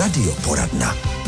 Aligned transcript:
Radioporadna. 0.00 1.19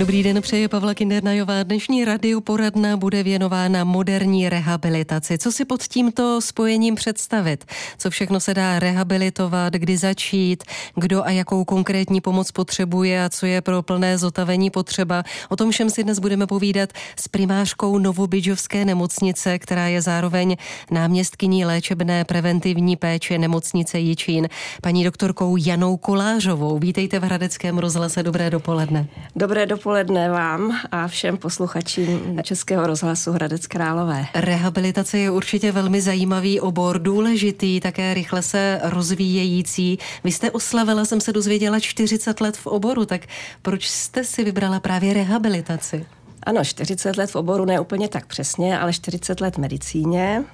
Dobrý 0.00 0.22
den, 0.22 0.42
přeje 0.42 0.68
Pavla 0.68 0.94
Kindernajová. 0.94 1.62
Dnešní 1.62 2.04
radioporadna 2.04 2.96
bude 2.96 3.22
věnována 3.22 3.84
moderní 3.84 4.48
rehabilitaci. 4.48 5.38
Co 5.38 5.52
si 5.52 5.64
pod 5.64 5.82
tímto 5.82 6.40
spojením 6.40 6.94
představit? 6.94 7.64
Co 7.98 8.10
všechno 8.10 8.40
se 8.40 8.54
dá 8.54 8.78
rehabilitovat, 8.78 9.72
kdy 9.72 9.96
začít, 9.96 10.64
kdo 10.94 11.24
a 11.24 11.30
jakou 11.30 11.64
konkrétní 11.64 12.20
pomoc 12.20 12.50
potřebuje 12.50 13.24
a 13.24 13.28
co 13.28 13.46
je 13.46 13.60
pro 13.60 13.82
plné 13.82 14.18
zotavení 14.18 14.70
potřeba? 14.70 15.22
O 15.48 15.56
tom 15.56 15.70
všem 15.70 15.90
si 15.90 16.04
dnes 16.04 16.18
budeme 16.18 16.46
povídat 16.46 16.90
s 17.16 17.28
primářkou 17.28 17.98
Novobidžovské 17.98 18.84
nemocnice, 18.84 19.58
která 19.58 19.86
je 19.86 20.02
zároveň 20.02 20.56
náměstkyní 20.90 21.64
léčebné 21.64 22.24
preventivní 22.24 22.96
péče 22.96 23.38
nemocnice 23.38 23.98
Jičín, 23.98 24.48
paní 24.82 25.04
doktorkou 25.04 25.56
Janou 25.56 25.96
Kolářovou. 25.96 26.78
Vítejte 26.78 27.18
v 27.20 27.22
Hradeckém 27.22 27.78
rozhlase. 27.78 28.22
Dobré 28.22 28.50
dopoledne. 28.50 29.06
Dobré 29.36 29.66
dopoledne 29.66 29.89
dopoledne 29.90 30.30
vám 30.30 30.80
a 30.92 31.08
všem 31.08 31.36
posluchačům 31.36 32.38
Českého 32.42 32.86
rozhlasu 32.86 33.32
Hradec 33.32 33.66
Králové. 33.66 34.26
Rehabilitace 34.34 35.18
je 35.18 35.30
určitě 35.30 35.72
velmi 35.72 36.00
zajímavý 36.00 36.60
obor, 36.60 36.98
důležitý, 36.98 37.80
také 37.80 38.14
rychle 38.14 38.42
se 38.42 38.80
rozvíjející. 38.82 39.98
Vy 40.24 40.32
jste 40.32 40.50
oslavila, 40.50 41.04
jsem 41.04 41.20
se 41.20 41.32
dozvěděla, 41.32 41.80
40 41.80 42.40
let 42.40 42.56
v 42.56 42.66
oboru, 42.66 43.04
tak 43.04 43.20
proč 43.62 43.88
jste 43.88 44.24
si 44.24 44.44
vybrala 44.44 44.80
právě 44.80 45.14
rehabilitaci? 45.14 46.06
Ano, 46.42 46.64
40 46.64 47.16
let 47.16 47.30
v 47.30 47.36
oboru, 47.36 47.64
ne 47.64 47.80
úplně 47.80 48.08
tak 48.08 48.26
přesně, 48.26 48.78
ale 48.78 48.92
40 48.92 49.40
let 49.40 49.54
v 49.54 49.58
medicíně. 49.58 50.44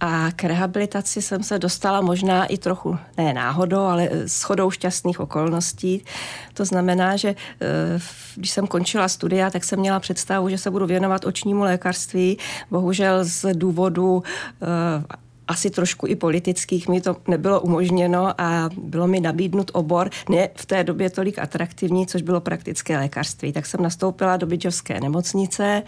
A 0.00 0.28
k 0.36 0.44
rehabilitaci 0.44 1.22
jsem 1.22 1.42
se 1.42 1.58
dostala 1.58 2.00
možná 2.00 2.44
i 2.44 2.58
trochu, 2.58 2.98
ne 3.16 3.34
náhodou, 3.34 3.80
ale 3.80 4.08
s 4.12 4.42
chodou 4.42 4.70
šťastných 4.70 5.20
okolností. 5.20 6.04
To 6.54 6.64
znamená, 6.64 7.16
že 7.16 7.28
eh, 7.28 8.00
když 8.36 8.50
jsem 8.50 8.66
končila 8.66 9.08
studia, 9.08 9.50
tak 9.50 9.64
jsem 9.64 9.80
měla 9.80 10.00
představu, 10.00 10.48
že 10.48 10.58
se 10.58 10.70
budu 10.70 10.86
věnovat 10.86 11.24
očnímu 11.24 11.62
lékařství. 11.62 12.38
Bohužel 12.70 13.24
z 13.24 13.54
důvodu 13.54 14.22
eh, 14.62 15.16
asi 15.48 15.70
trošku 15.70 16.06
i 16.06 16.16
politických 16.16 16.88
mi 16.88 17.00
to 17.00 17.16
nebylo 17.28 17.60
umožněno 17.60 18.40
a 18.40 18.70
bylo 18.76 19.06
mi 19.06 19.20
nabídnut 19.20 19.70
obor, 19.74 20.10
ne 20.28 20.48
v 20.54 20.66
té 20.66 20.84
době 20.84 21.10
tolik 21.10 21.38
atraktivní, 21.38 22.06
což 22.06 22.22
bylo 22.22 22.40
praktické 22.40 22.98
lékařství. 22.98 23.52
Tak 23.52 23.66
jsem 23.66 23.82
nastoupila 23.82 24.36
do 24.36 24.46
Bydžovské 24.46 25.00
nemocnice, 25.00 25.82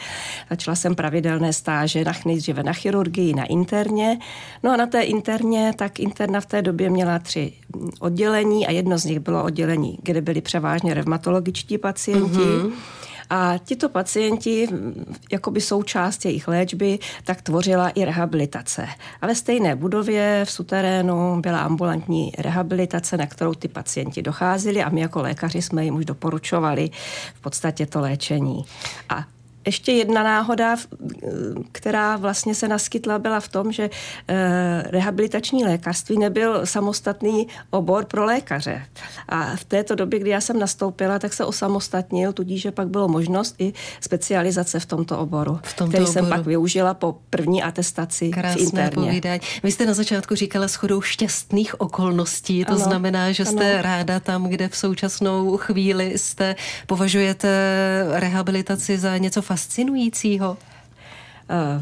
začala 0.51 0.75
jsem 0.75 0.95
pravidelné 0.95 1.53
stáže 1.53 2.05
na, 2.05 2.12
nejdříve 2.25 2.62
na 2.62 2.73
chirurgii, 2.73 3.34
na 3.34 3.45
interně. 3.45 4.19
No 4.62 4.73
a 4.73 4.77
na 4.77 4.86
té 4.86 5.03
interně, 5.03 5.73
tak 5.77 6.01
interna 6.01 6.41
v 6.41 6.47
té 6.47 6.62
době 6.62 6.91
měla 6.91 7.19
tři 7.19 7.53
oddělení 8.01 8.67
a 8.67 8.70
jedno 8.70 8.98
z 8.98 9.05
nich 9.05 9.20
bylo 9.20 9.45
oddělení, 9.45 9.98
kde 10.03 10.20
byli 10.20 10.41
převážně 10.41 10.95
revmatologičtí 10.95 11.79
pacienti. 11.79 12.39
Mm-hmm 12.39 12.98
a 13.31 13.59
tito 13.59 13.89
pacienti, 13.89 14.69
jakoby 15.33 15.61
součást 15.61 16.25
jejich 16.25 16.48
léčby, 16.48 16.98
tak 17.25 17.43
tvořila 17.43 17.89
i 17.89 18.05
rehabilitace. 18.05 18.87
A 19.20 19.27
ve 19.27 19.35
stejné 19.35 19.77
budově 19.77 20.45
v 20.45 20.51
suterénu 20.51 21.41
byla 21.41 21.61
ambulantní 21.61 22.33
rehabilitace, 22.39 23.17
na 23.17 23.27
kterou 23.27 23.55
ty 23.55 23.69
pacienti 23.69 24.23
docházeli 24.23 24.83
a 24.83 24.89
my 24.89 25.01
jako 25.01 25.23
lékaři 25.23 25.62
jsme 25.62 25.85
jim 25.85 25.95
už 25.95 26.05
doporučovali 26.05 26.91
v 27.35 27.41
podstatě 27.41 27.87
to 27.87 28.01
léčení. 28.01 28.65
A 29.09 29.25
ještě 29.69 29.92
jedna 29.92 30.22
náhoda, 30.22 30.77
která 31.72 32.16
vlastně 32.16 32.55
se 32.55 32.69
naskytla, 32.69 33.19
byla 33.19 33.41
v 33.41 33.48
tom, 33.48 33.72
že 33.72 33.91
eh, 34.28 34.83
rehabilitační 34.86 35.64
lékařství 35.64 36.19
nebyl 36.19 36.66
samostatný 36.66 37.47
obor 37.70 38.05
pro 38.05 38.24
lékaře. 38.24 38.83
A 39.28 39.56
v 39.56 39.64
této 39.64 39.94
době, 39.94 40.19
kdy 40.19 40.30
já 40.30 40.41
jsem 40.41 40.58
nastoupila, 40.58 41.19
tak 41.19 41.33
se 41.33 41.44
osamostatnil, 41.44 42.33
tudíž 42.33 42.62
že 42.62 42.70
pak 42.70 42.89
bylo 42.89 43.08
možnost 43.08 43.55
i 43.58 43.72
specializace 44.00 44.80
v 44.80 44.86
tomto 44.86 45.18
oboru, 45.18 45.61
v 45.62 45.74
tomto 45.77 45.90
který 45.90 46.05
oboru. 46.05 46.12
jsem 46.12 46.28
pak 46.28 46.46
využila 46.46 46.95
po 46.95 47.18
první 47.30 47.62
atestaci 47.62 48.30
Krásné 48.30 48.62
v 48.62 48.64
interně. 48.64 49.07
Povídání. 49.07 49.40
Vy 49.62 49.73
jste 49.73 49.86
na 49.86 49.95
začátku 49.95 50.34
říkala 50.34 50.67
shodou 50.68 51.01
šťastných 51.01 51.80
okolností, 51.80 52.64
to 52.64 52.73
ano, 52.73 52.84
znamená, 52.84 53.33
že 53.33 53.45
jste 53.45 53.74
ano. 53.74 53.83
ráda 53.83 54.20
tam, 54.20 54.48
kde 54.48 54.68
v 54.68 54.77
současnou 54.77 55.57
chvíli 55.57 56.18
jste. 56.18 56.57
Považujete 56.86 57.48
rehabilitaci 58.12 58.98
za 58.98 59.18
něco 59.18 59.42
fascinujícího? 59.42 59.58
Uh, 61.48 61.80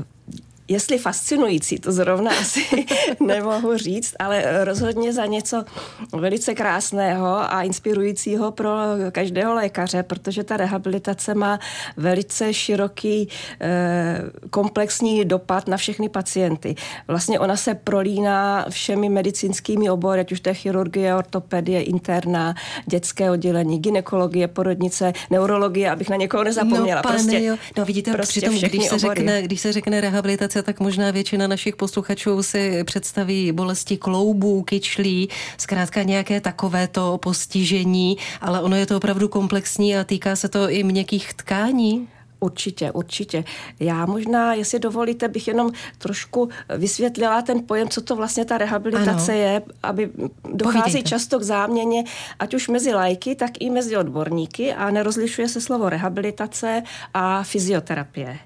Jestli 0.68 0.98
fascinující, 0.98 1.78
to 1.78 1.92
zrovna 1.92 2.30
asi 2.40 2.86
nemohu 3.20 3.76
říct, 3.76 4.14
ale 4.18 4.64
rozhodně 4.64 5.12
za 5.12 5.26
něco 5.26 5.64
velice 6.12 6.54
krásného 6.54 7.26
a 7.26 7.62
inspirujícího 7.62 8.52
pro 8.52 8.70
každého 9.10 9.54
lékaře, 9.54 10.02
protože 10.02 10.44
ta 10.44 10.56
rehabilitace 10.56 11.34
má 11.34 11.58
velice 11.96 12.54
široký 12.54 13.28
eh, 13.60 14.22
komplexní 14.50 15.24
dopad 15.24 15.68
na 15.68 15.76
všechny 15.76 16.08
pacienty. 16.08 16.74
Vlastně 17.08 17.40
ona 17.40 17.56
se 17.56 17.74
prolíná 17.74 18.66
všemi 18.70 19.08
medicínskými 19.08 19.90
obory, 19.90 20.20
ať 20.20 20.32
už 20.32 20.40
to 20.40 20.48
je 20.48 20.54
chirurgie, 20.54 21.14
ortopedie, 21.14 21.82
interna, 21.82 22.54
dětské 22.86 23.30
oddělení, 23.30 23.78
ginekologie, 23.78 24.48
porodnice, 24.48 25.12
neurologie, 25.30 25.90
abych 25.90 26.08
na 26.08 26.16
někoho 26.16 26.44
nezapomněla. 26.44 26.96
No, 26.96 27.02
pane, 27.02 27.14
prostě, 27.14 27.44
jo. 27.44 27.56
no 27.76 27.84
vidíte, 27.84 28.12
prostě 28.12 28.40
přitom, 28.40 28.58
když 28.58 28.88
se, 28.88 28.98
řekne, 28.98 29.42
když 29.42 29.60
se 29.60 29.72
řekne 29.72 30.00
rehabilitace, 30.00 30.55
infekce, 30.56 30.62
tak 30.62 30.80
možná 30.80 31.10
většina 31.10 31.46
našich 31.46 31.76
posluchačů 31.76 32.42
si 32.42 32.84
představí 32.84 33.52
bolesti 33.52 33.96
kloubů, 33.96 34.62
kyčlí, 34.62 35.28
zkrátka 35.58 36.02
nějaké 36.02 36.40
takovéto 36.40 37.18
postižení, 37.18 38.16
ale 38.40 38.60
ono 38.60 38.76
je 38.76 38.86
to 38.86 38.96
opravdu 38.96 39.28
komplexní 39.28 39.96
a 39.96 40.04
týká 40.04 40.36
se 40.36 40.48
to 40.48 40.70
i 40.70 40.82
měkkých 40.82 41.34
tkání. 41.34 42.08
Určitě, 42.40 42.92
určitě. 42.92 43.44
Já 43.80 44.06
možná, 44.06 44.54
jestli 44.54 44.78
dovolíte, 44.78 45.28
bych 45.28 45.48
jenom 45.48 45.72
trošku 45.98 46.48
vysvětlila 46.78 47.42
ten 47.42 47.64
pojem, 47.66 47.88
co 47.88 48.00
to 48.00 48.16
vlastně 48.16 48.44
ta 48.44 48.58
rehabilitace 48.58 49.32
ano. 49.32 49.40
je, 49.40 49.62
aby 49.82 50.10
dochází 50.52 50.82
Povídejte. 50.82 51.08
často 51.08 51.38
k 51.38 51.42
záměně, 51.42 52.04
ať 52.38 52.54
už 52.54 52.68
mezi 52.68 52.92
lajky, 52.94 53.34
tak 53.34 53.50
i 53.60 53.70
mezi 53.70 53.96
odborníky 53.96 54.72
a 54.72 54.90
nerozlišuje 54.90 55.48
se 55.48 55.60
slovo 55.60 55.88
rehabilitace 55.88 56.82
a 57.14 57.42
fyzioterapie. 57.42 58.38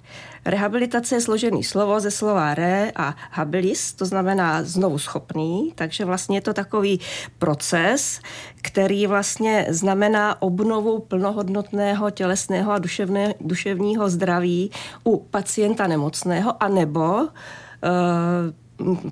Rehabilitace 0.45 1.15
je 1.15 1.21
složený 1.21 1.65
slovo 1.65 2.01
ze 2.01 2.11
slova 2.11 2.55
re 2.55 2.93
a 2.97 3.17
habilis, 3.31 3.93
to 3.93 4.07
znamená 4.07 4.63
znovu 4.63 4.99
schopný, 4.99 5.73
takže 5.75 6.05
vlastně 6.05 6.37
je 6.37 6.41
to 6.41 6.53
takový 6.53 7.01
proces, 7.39 8.21
který 8.63 9.07
vlastně 9.07 9.67
znamená 9.69 10.43
obnovu 10.43 10.99
plnohodnotného 10.99 12.11
tělesného 12.11 12.73
a 12.73 12.79
duševné, 12.79 13.35
duševního 13.41 14.11
zdraví 14.11 14.71
u 15.05 15.17
pacienta 15.17 15.87
nemocného, 15.87 16.63
anebo 16.63 17.17
uh, 17.17 17.29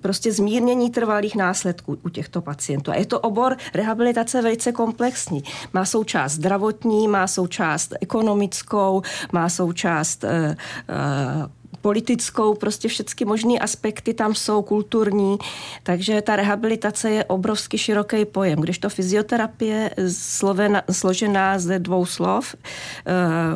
prostě 0.01 0.33
zmírnění 0.33 0.91
trvalých 0.91 1.37
následků 1.37 1.99
u 2.05 2.09
těchto 2.09 2.41
pacientů. 2.41 2.91
A 2.91 2.95
je 2.95 3.07
to 3.07 3.21
obor 3.21 3.57
rehabilitace 3.75 4.43
velice 4.43 4.73
komplexní. 4.73 5.45
Má 5.73 5.85
součást 5.85 6.33
zdravotní, 6.33 7.09
má 7.09 7.27
součást 7.27 7.95
ekonomickou, 8.01 9.03
má 9.33 9.49
součást 9.49 10.25
uh, 10.25 10.31
uh, 10.31 11.47
politickou, 11.81 12.55
prostě 12.55 12.89
všechny 12.89 13.27
možné 13.27 13.59
aspekty 13.59 14.15
tam 14.15 14.35
jsou, 14.35 14.63
kulturní, 14.63 15.39
takže 15.83 16.23
ta 16.23 16.37
rehabilitace 16.37 17.11
je 17.11 17.25
obrovsky 17.25 17.79
široký 17.79 18.25
pojem, 18.25 18.61
když 18.61 18.79
to 18.79 18.89
fyzioterapie 18.89 19.91
slovena, 20.13 20.83
složená 20.91 21.59
ze 21.59 21.79
dvou 21.79 22.07
slov, 22.07 22.55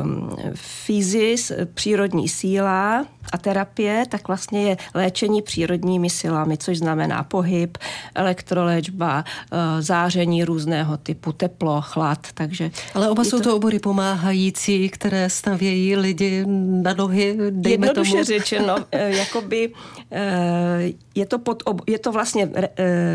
um, 0.03 0.29
fyzis, 0.55 1.51
přírodní 1.73 2.29
síla, 2.29 3.05
a 3.31 3.37
terapie, 3.37 4.03
tak 4.09 4.27
vlastně 4.27 4.63
je 4.63 4.77
léčení 4.93 5.41
přírodními 5.41 6.09
silami, 6.09 6.57
což 6.57 6.77
znamená 6.77 7.23
pohyb, 7.23 7.77
elektroléčba, 8.15 9.23
eh, 9.51 9.81
záření 9.81 10.43
různého 10.43 10.97
typu, 10.97 11.31
teplo, 11.31 11.81
chlad. 11.81 12.27
Takže 12.33 12.71
Ale 12.95 13.09
oba 13.09 13.23
jsou 13.23 13.37
to... 13.37 13.43
to 13.43 13.55
obory 13.55 13.79
pomáhající, 13.79 14.89
které 14.89 15.29
stavějí 15.29 15.95
lidi 15.95 16.45
na 16.81 16.93
nohy, 16.93 17.37
dejme 17.49 17.89
Jednoduše 18.17 18.39
řečeno, 18.39 18.75
eh, 18.91 19.09
jakoby 19.09 19.71
eh, 20.11 20.91
je 21.15 21.25
to, 21.25 21.39
pod, 21.39 21.63
je 21.87 21.99
to 21.99 22.11
vlastně 22.11 22.49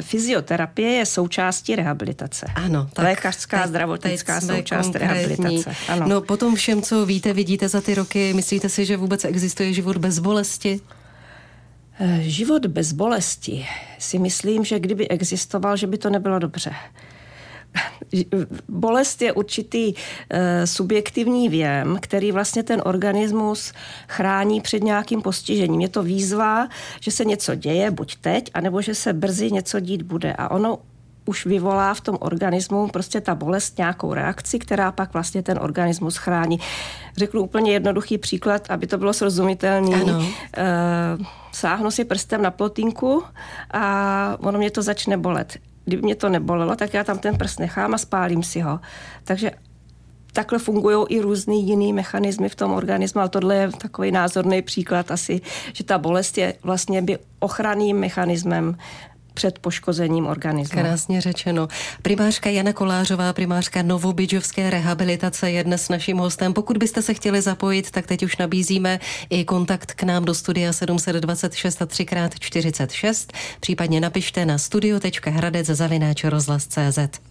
fyzioterapie 0.01 0.91
je 0.91 1.07
součástí 1.07 1.77
rehabilitace. 1.77 2.47
Ano. 2.55 2.89
Tak 2.93 3.05
Lékařská, 3.05 3.61
teď, 3.63 3.69
zdravotnická 3.69 4.41
teď 4.41 4.57
součást 4.57 4.87
konkrétní. 4.87 5.09
rehabilitace. 5.09 5.77
Ano. 5.89 6.09
No 6.09 6.21
potom 6.21 6.55
všem, 6.55 6.83
co 6.83 7.07
víte, 7.07 7.33
vidíte 7.33 7.69
za 7.69 7.81
ty 7.81 7.95
roky, 7.95 8.35
myslíte 8.35 8.69
si, 8.69 8.85
že 8.85 8.97
vůbec 8.97 9.25
existuje 9.25 9.73
život 9.73 9.97
bez 9.97 10.19
bolesti? 10.19 10.81
Eh, 12.01 12.21
život 12.23 12.67
bez 12.67 12.93
bolesti 12.93 13.67
si 13.99 14.19
myslím, 14.19 14.65
že 14.65 14.81
kdyby 14.81 15.09
existoval, 15.09 15.77
že 15.77 15.87
by 15.87 15.99
to 15.99 16.11
nebylo 16.11 16.39
dobře. 16.39 16.71
Bolest 18.69 19.23
je 19.23 19.33
určitý 19.33 19.95
e, 20.31 20.67
subjektivní 20.67 21.49
věm, 21.49 21.99
který 22.01 22.33
vlastně 22.33 22.63
ten 22.63 22.83
organismus 22.85 23.73
chrání 24.09 24.61
před 24.61 24.83
nějakým 24.83 25.23
postižením. 25.23 25.81
Je 25.81 25.89
to 25.89 26.03
výzva, 26.03 26.69
že 27.01 27.11
se 27.11 27.25
něco 27.25 27.55
děje, 27.55 27.91
buď 27.91 28.17
teď, 28.17 28.51
anebo 28.55 28.83
že 28.83 28.95
se 28.95 29.13
brzy 29.13 29.51
něco 29.51 29.81
dít 29.81 30.03
bude. 30.03 30.33
A 30.33 30.51
ono 30.51 30.79
už 31.29 31.47
vyvolá 31.47 31.95
v 31.95 32.01
tom 32.01 32.17
organismu 32.21 32.89
prostě 32.89 33.21
ta 33.21 33.35
bolest 33.35 33.79
nějakou 33.79 34.15
reakci, 34.15 34.59
která 34.59 34.93
pak 34.93 35.13
vlastně 35.13 35.43
ten 35.43 35.59
organismus 35.63 36.17
chrání. 36.17 36.61
Řeknu 37.17 37.43
úplně 37.43 37.73
jednoduchý 37.73 38.19
příklad, 38.19 38.71
aby 38.71 38.87
to 38.87 38.99
bylo 38.99 39.13
srozumitelné. 39.13 40.05
sáhnu 41.53 41.91
si 41.91 42.05
prstem 42.05 42.43
na 42.43 42.51
plotínku 42.51 43.23
a 43.71 44.37
ono 44.41 44.59
mě 44.59 44.71
to 44.71 44.83
začne 44.83 45.17
bolet. 45.17 45.59
Kdyby 45.89 46.03
mě 46.03 46.15
to 46.15 46.29
nebolelo, 46.29 46.77
tak 46.77 46.95
já 46.95 47.05
tam 47.05 47.19
ten 47.19 47.39
prst 47.39 47.61
nechám 47.61 47.95
a 47.95 47.99
spálím 47.99 48.43
si 48.43 48.61
ho. 48.61 48.81
Takže 49.25 49.51
takhle 50.33 50.59
fungují 50.59 51.07
i 51.09 51.21
různý 51.21 51.69
jiný 51.69 51.93
mechanismy 51.93 52.49
v 52.49 52.55
tom 52.55 52.73
organismu, 52.73 53.21
ale 53.21 53.29
tohle 53.29 53.57
je 53.57 53.71
takový 53.79 54.11
názorný 54.11 54.63
příklad 54.63 55.11
asi, 55.11 55.41
že 55.73 55.85
ta 55.85 55.99
bolest 55.99 56.39
je 56.39 56.55
vlastně 56.63 57.03
by 57.03 57.19
ochranným 57.39 57.97
mechanismem 57.97 58.77
před 59.39 59.59
poškozením 59.59 60.27
organismu. 60.27 60.81
Krásně 60.81 61.21
řečeno. 61.21 61.69
Primářka 62.03 62.51
Jana 62.51 62.73
Kolářová, 62.73 63.33
primářka 63.33 63.83
Novobidžovské 63.83 64.71
rehabilitace 64.71 65.51
je 65.51 65.65
dnes 65.65 65.89
naším 65.89 66.19
hostem. 66.19 66.55
Pokud 66.55 66.79
byste 66.79 67.03
se 67.03 67.15
chtěli 67.15 67.43
zapojit, 67.43 67.91
tak 67.91 68.07
teď 68.07 68.23
už 68.23 68.37
nabízíme 68.37 69.01
i 69.31 69.45
kontakt 69.45 69.93
k 69.93 70.03
nám 70.03 70.25
do 70.25 70.35
studia 70.35 70.73
726 70.73 71.83
a 71.83 71.87
3x46. 71.87 73.33
Případně 73.61 74.01
napište 74.01 74.47
na 74.47 74.59
studio.hradec 74.59 75.67
zavináč 75.67 76.25
rozhlas.cz. 76.25 77.28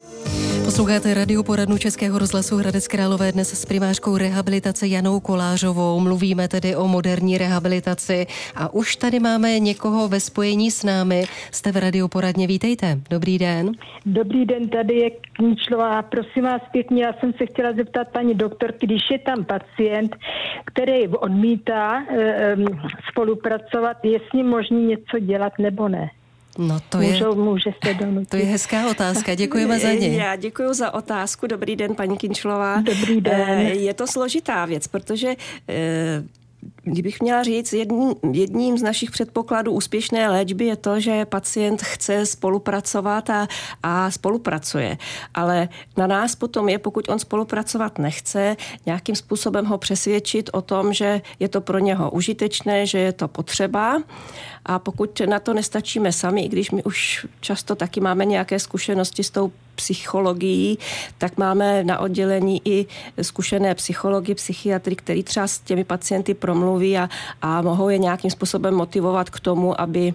Posloucháte 0.65 1.13
radio 1.13 1.43
poradnu 1.43 1.77
Českého 1.77 2.19
rozhlasu 2.19 2.57
Hradec 2.57 2.87
Králové 2.87 3.31
dnes 3.31 3.61
s 3.61 3.65
primářkou 3.65 4.17
rehabilitace 4.17 4.87
Janou 4.87 5.19
Kolářovou. 5.19 5.99
Mluvíme 5.99 6.47
tedy 6.47 6.75
o 6.75 6.87
moderní 6.87 7.37
rehabilitaci 7.37 8.27
a 8.55 8.73
už 8.73 8.95
tady 8.95 9.19
máme 9.19 9.59
někoho 9.59 10.07
ve 10.07 10.19
spojení 10.19 10.71
s 10.71 10.83
námi. 10.83 11.23
Jste 11.51 11.71
v 11.71 11.77
radio 11.77 12.07
poradně, 12.07 12.47
vítejte. 12.47 12.99
Dobrý 13.09 13.37
den. 13.37 13.71
Dobrý 14.05 14.45
den, 14.45 14.69
tady 14.69 14.95
je 14.95 15.09
Kničlová. 15.09 16.01
Prosím 16.01 16.43
vás 16.43 16.61
pěkně, 16.71 17.03
já 17.03 17.13
jsem 17.13 17.33
se 17.33 17.45
chtěla 17.45 17.73
zeptat 17.73 18.07
paní 18.13 18.33
doktorky, 18.33 18.85
když 18.85 19.01
je 19.11 19.19
tam 19.19 19.45
pacient, 19.45 20.15
který 20.65 21.07
odmítá 21.07 22.03
e, 22.03 22.55
spolupracovat, 23.11 23.97
je 24.03 24.19
s 24.29 24.33
ním 24.33 24.47
možný 24.47 24.85
něco 24.85 25.19
dělat 25.19 25.53
nebo 25.59 25.87
ne? 25.89 26.09
No 26.57 26.79
to 26.89 27.01
je, 27.01 27.11
Můžou, 27.11 27.35
může 27.35 27.69
se 27.85 27.93
donutit. 27.93 28.29
To 28.29 28.37
je 28.37 28.45
hezká 28.45 28.89
otázka, 28.89 29.35
děkujeme 29.35 29.79
za 29.79 29.93
ně. 29.93 30.07
Já 30.07 30.35
děkuji 30.35 30.73
za 30.73 30.93
otázku. 30.93 31.47
Dobrý 31.47 31.75
den, 31.75 31.95
paní 31.95 32.17
Kinčlová. 32.17 32.81
Dobrý 32.81 33.21
den. 33.21 33.41
Eh, 33.41 33.63
je 33.63 33.93
to 33.93 34.07
složitá 34.07 34.65
věc, 34.65 34.87
protože 34.87 35.35
eh, 35.69 36.23
Kdybych 36.91 37.21
měla 37.21 37.43
říct, 37.43 37.73
jedním, 37.73 38.15
jedním 38.31 38.77
z 38.77 38.81
našich 38.81 39.11
předpokladů 39.11 39.71
úspěšné 39.71 40.29
léčby 40.29 40.65
je 40.65 40.75
to, 40.75 40.99
že 40.99 41.25
pacient 41.25 41.81
chce 41.81 42.25
spolupracovat 42.25 43.29
a, 43.29 43.47
a 43.83 44.11
spolupracuje. 44.11 44.97
Ale 45.33 45.69
na 45.97 46.07
nás 46.07 46.35
potom 46.35 46.69
je, 46.69 46.79
pokud 46.79 47.09
on 47.09 47.19
spolupracovat 47.19 47.99
nechce, 47.99 48.55
nějakým 48.85 49.15
způsobem 49.15 49.65
ho 49.65 49.77
přesvědčit 49.77 50.49
o 50.53 50.61
tom, 50.61 50.93
že 50.93 51.21
je 51.39 51.49
to 51.49 51.61
pro 51.61 51.79
něho 51.79 52.11
užitečné, 52.11 52.85
že 52.85 52.99
je 52.99 53.11
to 53.11 53.27
potřeba. 53.27 54.03
A 54.65 54.79
pokud 54.79 55.21
na 55.25 55.39
to 55.39 55.53
nestačíme 55.53 56.11
sami, 56.11 56.41
i 56.41 56.47
když 56.47 56.71
my 56.71 56.83
už 56.83 57.27
často 57.41 57.75
taky 57.75 57.99
máme 57.99 58.25
nějaké 58.25 58.59
zkušenosti 58.59 59.23
s 59.23 59.29
tou 59.29 59.51
psychologií, 59.77 60.77
tak 61.17 61.37
máme 61.37 61.83
na 61.83 61.99
oddělení 61.99 62.61
i 62.65 62.85
zkušené 63.21 63.75
psychologi, 63.75 64.35
psychiatry, 64.35 64.95
který 64.95 65.23
třeba 65.23 65.47
s 65.47 65.59
těmi 65.59 65.83
pacienty 65.83 66.33
promluví 66.33 66.97
a, 66.97 67.09
a 67.41 67.61
mohou 67.61 67.89
je 67.89 67.97
nějakým 67.97 68.31
způsobem 68.31 68.73
motivovat 68.73 69.29
k 69.29 69.39
tomu, 69.39 69.81
aby, 69.81 70.13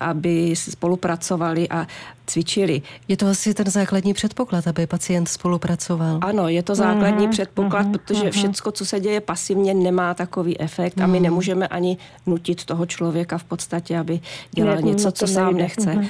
aby 0.00 0.56
spolupracovali 0.56 1.68
a 1.68 1.86
cvičili. 2.26 2.82
Je 3.08 3.16
to 3.16 3.26
asi 3.26 3.54
ten 3.54 3.70
základní 3.70 4.14
předpoklad, 4.14 4.66
aby 4.66 4.86
pacient 4.86 5.28
spolupracoval? 5.28 6.18
Ano, 6.20 6.48
je 6.48 6.62
to 6.62 6.74
základní 6.74 7.26
uh-huh, 7.26 7.30
předpoklad, 7.30 7.86
uh-huh, 7.86 7.92
protože 7.92 8.22
uh-huh. 8.22 8.30
všecko, 8.30 8.72
co 8.72 8.86
se 8.86 9.00
děje 9.00 9.20
pasivně, 9.20 9.74
nemá 9.74 10.14
takový 10.14 10.60
efekt 10.60 10.96
uh-huh. 10.96 11.04
a 11.04 11.06
my 11.06 11.20
nemůžeme 11.20 11.68
ani 11.68 11.96
nutit 12.26 12.64
toho 12.64 12.86
člověka 12.86 13.38
v 13.38 13.44
podstatě, 13.44 13.98
aby 13.98 14.20
dělal 14.50 14.76
ne, 14.76 14.82
něco, 14.82 15.12
co 15.12 15.26
sám 15.26 15.54
nechce. 15.54 15.90
Uh-huh. 15.90 16.08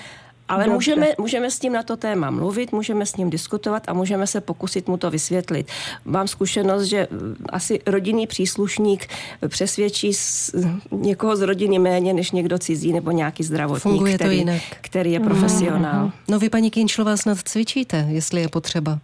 Ale 0.53 0.67
můžeme, 0.67 1.07
můžeme 1.19 1.51
s 1.51 1.59
tím 1.59 1.73
na 1.73 1.83
to 1.83 1.97
téma 1.97 2.31
mluvit, 2.31 2.73
můžeme 2.73 3.07
s 3.07 3.17
ním 3.17 3.31
diskutovat 3.31 3.83
a 3.87 3.93
můžeme 3.93 4.27
se 4.27 4.41
pokusit 4.41 4.89
mu 4.89 4.97
to 4.97 5.11
vysvětlit. 5.11 5.67
Mám 6.05 6.29
zkušenost, 6.29 6.83
že 6.85 7.09
asi 7.51 7.81
rodinný 7.87 8.27
příslušník 8.27 9.07
přesvědčí 9.49 10.15
z, 10.15 10.55
někoho 10.91 11.37
z 11.37 11.41
rodiny 11.41 11.79
méně 11.79 12.15
než 12.15 12.31
někdo 12.31 12.59
cizí 12.59 12.93
nebo 12.93 13.11
nějaký 13.11 13.43
zdravotník, 13.43 13.83
Funguje 13.83 14.15
který, 14.15 14.31
to 14.31 14.35
jinak. 14.39 14.63
který 14.81 15.13
je 15.13 15.21
profesionál. 15.21 16.05
Mm. 16.05 16.13
No 16.29 16.39
vy, 16.39 16.49
paní 16.51 16.71
Kinčlová, 16.71 17.17
snad 17.17 17.39
cvičíte, 17.45 18.07
jestli 18.09 18.41
je 18.41 18.49
potřeba. 18.49 18.99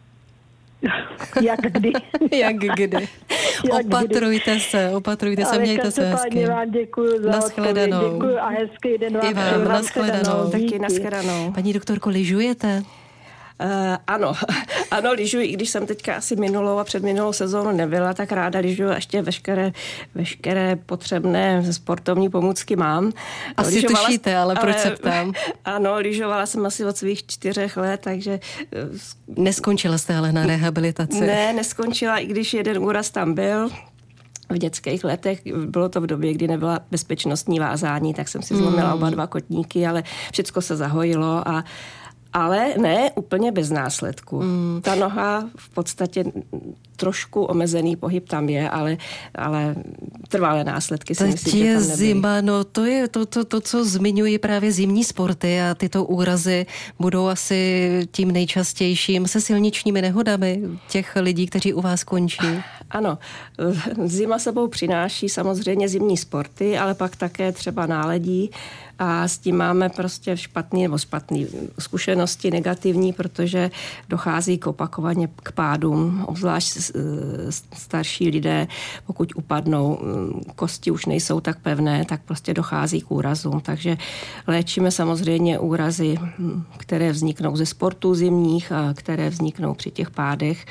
Jak 1.42 1.60
kdy. 1.60 1.92
Jak 2.32 2.56
kdy. 2.56 3.08
Jak 3.72 3.86
opatrujte 3.86 4.50
kdy. 4.50 4.60
se, 4.60 4.90
opatrujte 4.90 5.44
se, 5.44 5.58
mějte 5.58 5.90
se 5.90 6.04
hezky. 6.04 6.46
vám 6.46 6.70
děkuji 6.70 7.20
za 7.22 7.30
Naschledanou. 7.30 8.12
Děkuji 8.12 8.38
a 8.38 8.48
hezký 8.48 8.98
den 8.98 9.14
vám. 9.18 9.30
I 9.30 9.34
vám, 9.34 9.64
naschledanou. 9.64 10.50
Taky 10.50 10.78
naschledanou. 10.78 11.52
Paní 11.52 11.72
doktorko, 11.72 12.10
lyžujete? 12.10 12.82
Uh, 13.64 13.96
ano, 14.06 14.32
ano, 14.90 15.12
lyžuji, 15.12 15.46
i 15.46 15.52
když 15.52 15.70
jsem 15.70 15.86
teďka 15.86 16.14
asi 16.14 16.36
minulou 16.36 16.78
a 16.78 16.84
předminulou 16.84 17.32
sezónu 17.32 17.72
nebyla, 17.72 18.14
tak 18.14 18.32
ráda 18.32 18.58
lyžuji, 18.58 18.90
ještě 18.94 19.22
veškeré, 19.22 19.72
veškeré 20.14 20.76
potřebné 20.76 21.72
sportovní 21.72 22.30
pomůcky 22.30 22.76
mám. 22.76 23.12
Asi 23.56 23.74
lyžovala, 23.74 24.06
tušíte, 24.06 24.36
ale, 24.36 24.54
ale 24.54 24.60
proč 24.60 24.78
se 24.78 24.90
ptám? 24.90 25.32
Ano, 25.64 25.96
lyžovala 25.96 26.46
jsem 26.46 26.66
asi 26.66 26.84
od 26.84 26.96
svých 26.96 27.26
čtyřech 27.26 27.76
let, 27.76 28.00
takže... 28.04 28.40
Eh, 28.72 28.78
Neskončila 29.36 29.98
jste 29.98 30.16
ale 30.16 30.32
na 30.32 30.46
rehabilitaci? 30.46 31.20
Ne, 31.20 31.52
neskončila, 31.52 32.18
i 32.18 32.26
když 32.26 32.54
jeden 32.54 32.78
úraz 32.78 33.10
tam 33.10 33.34
byl, 33.34 33.70
v 34.50 34.58
dětských 34.58 35.04
letech, 35.04 35.42
bylo 35.66 35.88
to 35.88 36.00
v 36.00 36.06
době, 36.06 36.34
kdy 36.34 36.48
nebyla 36.48 36.80
bezpečnostní 36.90 37.58
vázání, 37.58 38.14
tak 38.14 38.28
jsem 38.28 38.42
si 38.42 38.56
zlomila 38.56 38.88
mm. 38.88 38.94
oba 38.94 39.10
dva 39.10 39.26
kotníky, 39.26 39.86
ale 39.86 40.02
všechno 40.32 40.62
se 40.62 40.76
zahojilo 40.76 41.48
a 41.48 41.64
ale 42.32 42.74
ne 42.78 43.10
úplně 43.14 43.52
bez 43.52 43.70
následku. 43.70 44.42
Mm. 44.42 44.80
Ta 44.82 44.94
noha 44.94 45.48
v 45.56 45.68
podstatě 45.68 46.24
trošku 46.96 47.42
omezený 47.42 47.96
pohyb 47.96 48.28
tam 48.28 48.48
je, 48.48 48.70
ale, 48.70 48.96
ale 49.34 49.74
trvalé 50.28 50.64
následky 50.64 51.14
si 51.14 51.24
myslím, 51.24 51.66
je 51.66 51.80
že 51.80 51.86
tam 51.86 51.96
zima, 51.96 52.40
no 52.40 52.64
to 52.64 52.84
je 52.84 53.08
to, 53.08 53.26
to, 53.26 53.44
to, 53.44 53.60
co 53.60 53.84
zmiňují 53.84 54.38
právě 54.38 54.72
zimní 54.72 55.04
sporty 55.04 55.60
a 55.60 55.74
tyto 55.74 56.04
úrazy 56.04 56.66
budou 56.98 57.26
asi 57.26 57.88
tím 58.10 58.32
nejčastějším 58.32 59.28
se 59.28 59.40
silničními 59.40 60.02
nehodami 60.02 60.62
těch 60.88 61.16
lidí, 61.16 61.46
kteří 61.46 61.74
u 61.74 61.80
vás 61.80 62.04
končí. 62.04 62.62
Ano, 62.90 63.18
zima 64.04 64.38
sebou 64.38 64.68
přináší 64.68 65.28
samozřejmě 65.28 65.88
zimní 65.88 66.16
sporty, 66.16 66.78
ale 66.78 66.94
pak 66.94 67.16
také 67.16 67.52
třeba 67.52 67.86
náledí, 67.86 68.50
a 68.98 69.28
s 69.28 69.38
tím 69.38 69.56
máme 69.56 69.88
prostě 69.88 70.36
špatný 70.36 70.82
nebo 70.82 70.98
špatný 70.98 71.46
zkušenosti 71.78 72.50
negativní, 72.50 73.12
protože 73.12 73.70
dochází 74.08 74.58
k 74.58 74.66
opakovaně 74.66 75.28
k 75.42 75.52
pádům, 75.52 76.24
obzvlášť 76.26 76.78
starší 77.72 78.28
lidé, 78.28 78.66
pokud 79.06 79.32
upadnou, 79.36 79.98
mm, 80.02 80.40
kosti 80.56 80.90
už 80.90 81.06
nejsou 81.06 81.40
tak 81.40 81.58
pevné, 81.58 82.04
tak 82.04 82.20
prostě 82.24 82.54
dochází 82.54 83.00
k 83.00 83.10
úrazům. 83.10 83.60
Takže 83.60 83.96
léčíme 84.46 84.90
samozřejmě 84.90 85.58
úrazy, 85.58 86.18
mm, 86.38 86.64
které 86.76 87.12
vzniknou 87.12 87.56
ze 87.56 87.66
sportů 87.66 88.14
zimních 88.14 88.72
a 88.72 88.94
které 88.94 89.30
vzniknou 89.30 89.74
při 89.74 89.90
těch 89.90 90.10
pádech 90.10 90.66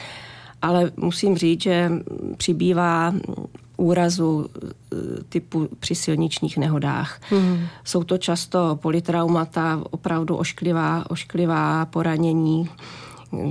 ale 0.62 0.92
musím 0.98 1.38
říct, 1.38 1.62
že 1.62 1.92
přibývá 2.38 3.14
úrazu 3.78 4.46
e, 4.46 4.68
typu 5.30 5.70
při 5.80 5.96
silničních 5.96 6.58
nehodách. 6.58 7.22
Hmm. 7.30 7.60
Jsou 7.84 8.04
to 8.04 8.18
často 8.18 8.80
politraumata, 8.82 9.84
opravdu 9.92 10.36
ošklivá, 10.36 11.12
ošklivá 11.12 11.86
poranění, 11.86 12.70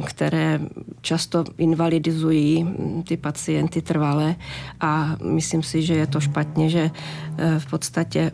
které 0.04 0.60
často 1.00 1.44
invalidizují 1.58 2.66
ty 3.08 3.16
pacienty 3.16 3.82
trvale 3.82 4.36
a 4.80 5.16
myslím 5.24 5.62
si, 5.62 5.82
že 5.82 5.94
je 5.94 6.06
to 6.06 6.20
špatně, 6.20 6.70
že 6.70 6.90
e, 7.38 7.58
v 7.58 7.66
podstatě 7.70 8.32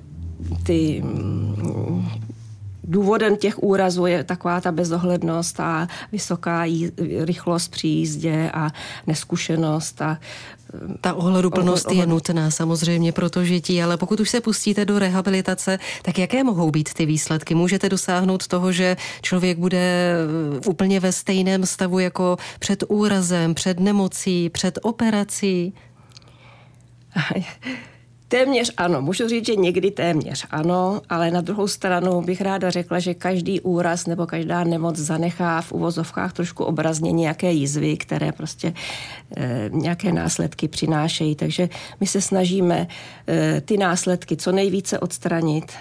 ty 0.62 1.02
důvodem 2.84 3.36
těch 3.36 3.62
úrazů 3.62 4.06
je 4.06 4.24
taková 4.24 4.60
ta 4.60 4.72
bezohlednost 4.72 5.60
a 5.60 5.88
vysoká 6.12 6.64
jí, 6.64 6.90
rychlost 7.24 7.68
při 7.68 7.88
jízdě 7.88 8.50
a 8.54 8.70
neskušenost. 9.06 10.02
A, 10.02 10.18
ta 11.00 11.14
ohleduplnost 11.14 11.86
ohled, 11.86 11.98
je 11.98 12.06
nutná 12.06 12.50
samozřejmě 12.50 13.12
pro 13.12 13.30
to 13.30 13.44
žití, 13.44 13.82
ale 13.82 13.96
pokud 13.96 14.20
už 14.20 14.30
se 14.30 14.40
pustíte 14.40 14.84
do 14.84 14.98
rehabilitace, 14.98 15.78
tak 16.02 16.18
jaké 16.18 16.44
mohou 16.44 16.70
být 16.70 16.94
ty 16.94 17.06
výsledky? 17.06 17.54
Můžete 17.54 17.88
dosáhnout 17.88 18.46
toho, 18.46 18.72
že 18.72 18.96
člověk 19.22 19.58
bude 19.58 20.14
úplně 20.66 21.00
ve 21.00 21.12
stejném 21.12 21.66
stavu 21.66 21.98
jako 21.98 22.36
před 22.58 22.84
úrazem, 22.88 23.54
před 23.54 23.80
nemocí, 23.80 24.50
před 24.50 24.78
operací? 24.82 25.74
Téměř 28.32 28.72
ano, 28.76 29.02
můžu 29.02 29.28
říct, 29.28 29.46
že 29.46 29.56
někdy 29.56 29.90
téměř 29.90 30.46
ano, 30.50 31.00
ale 31.08 31.30
na 31.30 31.40
druhou 31.40 31.68
stranu 31.68 32.22
bych 32.22 32.40
ráda 32.40 32.70
řekla, 32.70 32.98
že 32.98 33.14
každý 33.14 33.60
úraz 33.60 34.06
nebo 34.06 34.26
každá 34.26 34.64
nemoc 34.64 34.96
zanechá 34.96 35.60
v 35.60 35.72
uvozovkách 35.72 36.32
trošku 36.32 36.64
obrazně 36.64 37.12
nějaké 37.12 37.52
jizvy, 37.52 37.96
které 37.96 38.32
prostě 38.32 38.74
e, 39.36 39.70
nějaké 39.72 40.12
následky 40.12 40.68
přinášejí. 40.68 41.34
Takže 41.34 41.68
my 42.00 42.06
se 42.06 42.20
snažíme 42.20 42.86
e, 43.28 43.60
ty 43.60 43.76
následky 43.76 44.36
co 44.36 44.52
nejvíce 44.52 44.98
odstranit, 44.98 45.72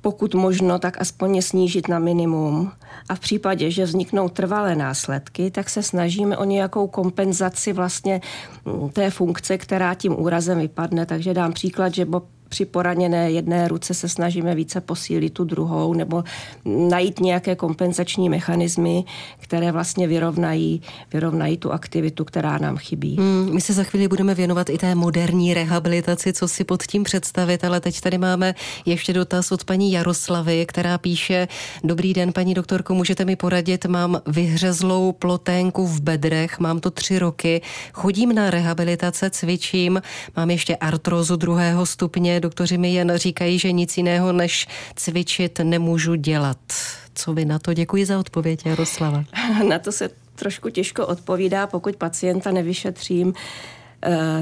pokud 0.00 0.34
možno, 0.34 0.78
tak 0.78 1.00
aspoň 1.00 1.36
je 1.36 1.42
snížit 1.42 1.88
na 1.88 1.98
minimum. 1.98 2.72
A 3.08 3.14
v 3.14 3.20
případě, 3.20 3.70
že 3.70 3.84
vzniknou 3.84 4.28
trvalé 4.28 4.76
následky, 4.76 5.50
tak 5.50 5.70
se 5.70 5.82
snažíme 5.82 6.36
o 6.36 6.44
nějakou 6.44 6.86
kompenzaci 6.86 7.72
vlastně 7.72 8.20
mm, 8.64 8.88
té 8.88 9.10
funkce, 9.10 9.58
která 9.58 9.94
tím 9.94 10.20
úrazem 10.20 10.58
vypadne. 10.58 11.06
Takže 11.06 11.34
dám 11.34 11.52
příklad, 11.52 11.94
že 11.94 12.04
při 12.50 12.64
poraněné 12.64 13.30
jedné 13.30 13.68
ruce 13.68 13.94
se 13.94 14.08
snažíme 14.08 14.54
více 14.54 14.80
posílit 14.80 15.32
tu 15.32 15.44
druhou 15.44 15.94
nebo 15.94 16.24
najít 16.64 17.20
nějaké 17.20 17.56
kompenzační 17.56 18.28
mechanismy, 18.28 19.04
které 19.38 19.72
vlastně 19.72 20.08
vyrovnají, 20.08 20.82
vyrovnají 21.12 21.56
tu 21.56 21.72
aktivitu, 21.72 22.24
která 22.24 22.58
nám 22.58 22.76
chybí. 22.76 23.16
Hmm, 23.16 23.54
my 23.54 23.60
se 23.60 23.72
za 23.72 23.84
chvíli 23.84 24.08
budeme 24.08 24.34
věnovat 24.34 24.70
i 24.70 24.78
té 24.78 24.94
moderní 24.94 25.54
rehabilitaci, 25.54 26.32
co 26.32 26.48
si 26.48 26.64
pod 26.64 26.82
tím 26.82 27.04
představit, 27.04 27.64
ale 27.64 27.80
teď 27.80 28.00
tady 28.00 28.18
máme 28.18 28.54
ještě 28.86 29.12
dotaz 29.12 29.52
od 29.52 29.64
paní 29.64 29.92
Jaroslavy, 29.92 30.66
která 30.66 30.98
píše, 30.98 31.48
dobrý 31.84 32.14
den, 32.14 32.32
paní 32.32 32.54
doktorko, 32.54 32.94
můžete 32.94 33.24
mi 33.24 33.36
poradit, 33.36 33.86
mám 33.86 34.20
vyhřezlou 34.26 35.12
ploténku 35.12 35.86
v 35.86 36.00
bedrech, 36.00 36.58
mám 36.58 36.80
to 36.80 36.90
tři 36.90 37.18
roky, 37.18 37.62
chodím 37.92 38.34
na 38.34 38.50
rehabilitace, 38.50 39.30
cvičím, 39.30 40.02
mám 40.36 40.50
ještě 40.50 40.76
artrózu 40.76 41.36
druhého 41.36 41.86
stupně, 41.86 42.39
doktoři 42.40 42.78
mi 42.78 42.94
jen 42.94 43.12
říkají, 43.16 43.58
že 43.58 43.72
nic 43.72 43.96
jiného 43.96 44.32
než 44.32 44.66
cvičit 44.96 45.58
nemůžu 45.58 46.14
dělat. 46.14 46.58
Co 47.14 47.32
vy 47.32 47.44
na 47.44 47.58
to? 47.58 47.74
Děkuji 47.74 48.06
za 48.06 48.18
odpověď, 48.18 48.66
Jaroslava. 48.66 49.24
Na 49.68 49.78
to 49.78 49.92
se 49.92 50.10
trošku 50.34 50.70
těžko 50.70 51.06
odpovídá, 51.06 51.66
pokud 51.66 51.96
pacienta 51.96 52.50
nevyšetřím 52.50 53.34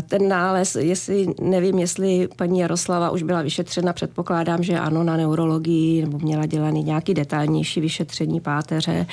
ten 0.08 0.28
nález, 0.28 0.74
jestli, 0.74 1.26
nevím, 1.40 1.78
jestli 1.78 2.28
paní 2.36 2.58
Jaroslava 2.58 3.10
už 3.10 3.22
byla 3.22 3.42
vyšetřena, 3.42 3.92
předpokládám, 3.92 4.62
že 4.62 4.78
ano, 4.78 5.04
na 5.04 5.16
neurologii, 5.16 6.02
nebo 6.02 6.18
měla 6.18 6.46
dělaný 6.46 6.82
nějaký 6.82 7.14
detailnější 7.14 7.80
vyšetření 7.80 8.40
páteře, 8.40 9.06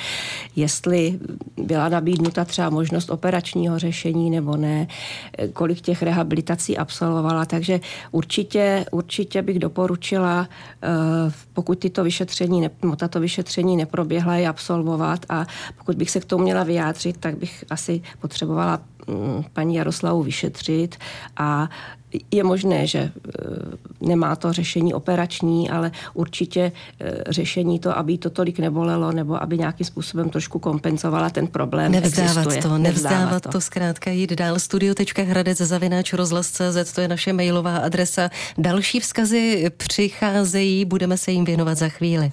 jestli 0.56 1.18
byla 1.56 1.88
nabídnuta 1.88 2.44
třeba 2.44 2.70
možnost 2.70 3.10
operačního 3.10 3.78
řešení 3.78 4.30
nebo 4.30 4.56
ne, 4.56 4.86
eh, 5.38 5.48
kolik 5.48 5.80
těch 5.80 6.02
rehabilitací 6.02 6.78
absolvovala, 6.78 7.44
takže 7.44 7.80
určitě, 8.12 8.84
určitě 8.90 9.42
bych 9.42 9.58
doporučila, 9.58 10.48
eh, 10.82 10.88
pokud 11.52 11.78
tyto 11.78 12.04
vyšetření, 12.04 12.68
tato 12.96 13.20
vyšetření 13.20 13.76
neproběhla, 13.76 14.34
je 14.34 14.48
absolvovat. 14.48 15.26
A 15.28 15.46
pokud 15.78 15.96
bych 15.96 16.10
se 16.10 16.20
k 16.20 16.24
tomu 16.24 16.44
měla 16.44 16.62
vyjádřit, 16.62 17.16
tak 17.16 17.38
bych 17.38 17.64
asi 17.70 18.02
potřebovala 18.20 18.80
paní 19.52 19.74
Jaroslavu 19.74 20.22
vyšetřit 20.22 20.96
a 21.36 21.68
je 22.30 22.44
možné, 22.44 22.86
že 22.86 22.98
e, 22.98 23.10
nemá 24.00 24.36
to 24.36 24.52
řešení 24.52 24.94
operační, 24.94 25.70
ale 25.70 25.90
určitě 26.14 26.60
e, 26.60 26.72
řešení 27.32 27.78
to, 27.78 27.98
aby 27.98 28.18
to 28.18 28.30
tolik 28.30 28.58
nebolelo, 28.58 29.12
nebo 29.12 29.42
aby 29.42 29.58
nějakým 29.58 29.86
způsobem 29.86 30.30
trošku 30.30 30.58
kompenzovala 30.58 31.30
ten 31.30 31.46
problém. 31.46 31.92
Nevzdávat 31.92 32.36
existuje. 32.36 32.62
to, 32.62 32.78
nevzdávat, 32.78 33.18
nevzdávat 33.18 33.42
to. 33.42 33.48
to, 33.48 33.60
zkrátka 33.60 34.10
jít 34.10 34.32
dál. 34.32 34.58
Studio.hradec 34.58 35.58
zavináč 35.58 36.12
rozhlas.cz, 36.12 36.92
to 36.94 37.00
je 37.00 37.08
naše 37.08 37.32
mailová 37.32 37.76
adresa. 37.76 38.30
Další 38.58 39.00
vzkazy 39.00 39.70
přicházejí, 39.76 40.84
budeme 40.84 41.18
se 41.18 41.32
jim 41.32 41.44
věnovat 41.44 41.78
za 41.78 41.88
chvíli. 41.88 42.30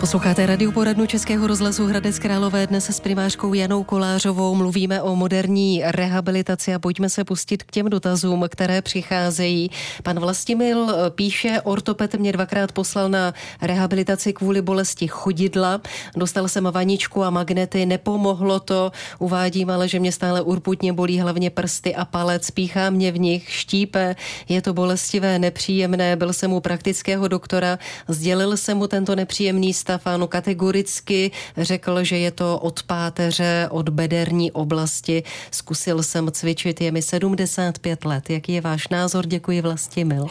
Posloucháte 0.00 0.46
Radio 0.46 0.72
poradnu 0.72 1.06
Českého 1.06 1.46
rozhlasu 1.46 1.86
Hradec 1.86 2.18
Králové 2.18 2.66
dnes 2.66 2.90
s 2.90 3.00
primářkou 3.00 3.54
Janou 3.54 3.84
Kolářovou. 3.84 4.54
Mluvíme 4.54 5.02
o 5.02 5.16
moderní 5.16 5.82
rehabilitaci 5.84 6.74
a 6.74 6.78
pojďme 6.78 7.10
se 7.10 7.24
pustit 7.24 7.62
k 7.62 7.70
těm 7.70 7.90
dotazům, 7.90 8.44
které 8.48 8.82
přicházejí. 8.82 9.70
Pan 10.02 10.20
Vlastimil 10.20 10.94
píše, 11.10 11.60
ortoped 11.64 12.14
mě 12.14 12.32
dvakrát 12.32 12.72
poslal 12.72 13.08
na 13.08 13.34
rehabilitaci 13.62 14.32
kvůli 14.32 14.62
bolesti 14.62 15.08
chodidla. 15.08 15.80
Dostal 16.16 16.48
jsem 16.48 16.64
vaničku 16.64 17.24
a 17.24 17.30
magnety, 17.30 17.86
nepomohlo 17.86 18.60
to. 18.60 18.92
Uvádím 19.18 19.70
ale, 19.70 19.88
že 19.88 20.00
mě 20.00 20.12
stále 20.12 20.42
urputně 20.42 20.92
bolí 20.92 21.20
hlavně 21.20 21.50
prsty 21.50 21.94
a 21.94 22.04
palec, 22.04 22.50
píchá 22.50 22.90
mě 22.90 23.12
v 23.12 23.18
nich, 23.18 23.50
štípe, 23.50 24.16
je 24.48 24.62
to 24.62 24.74
bolestivé, 24.74 25.38
nepříjemné. 25.38 26.16
Byl 26.16 26.32
jsem 26.32 26.52
u 26.52 26.60
praktického 26.60 27.28
doktora, 27.28 27.78
sdělil 28.08 28.56
jsem 28.56 28.78
mu 28.78 28.86
tento 28.86 29.16
nepříjemný 29.16 29.53
stav 29.72 30.00
Stefano 30.04 30.26
kategoricky 30.26 31.30
řekl, 31.56 32.04
že 32.04 32.18
je 32.18 32.30
to 32.30 32.58
od 32.58 32.82
páteře, 32.82 33.68
od 33.70 33.88
bederní 33.88 34.52
oblasti. 34.52 35.22
Zkusil 35.50 36.02
jsem 36.02 36.30
cvičit, 36.30 36.80
je 36.80 36.92
mi 36.92 37.02
75 37.02 38.04
let. 38.04 38.30
Jaký 38.30 38.52
je 38.52 38.60
váš 38.60 38.88
názor? 38.88 39.26
Děkuji 39.26 39.60
Vlastimil. 39.60 40.26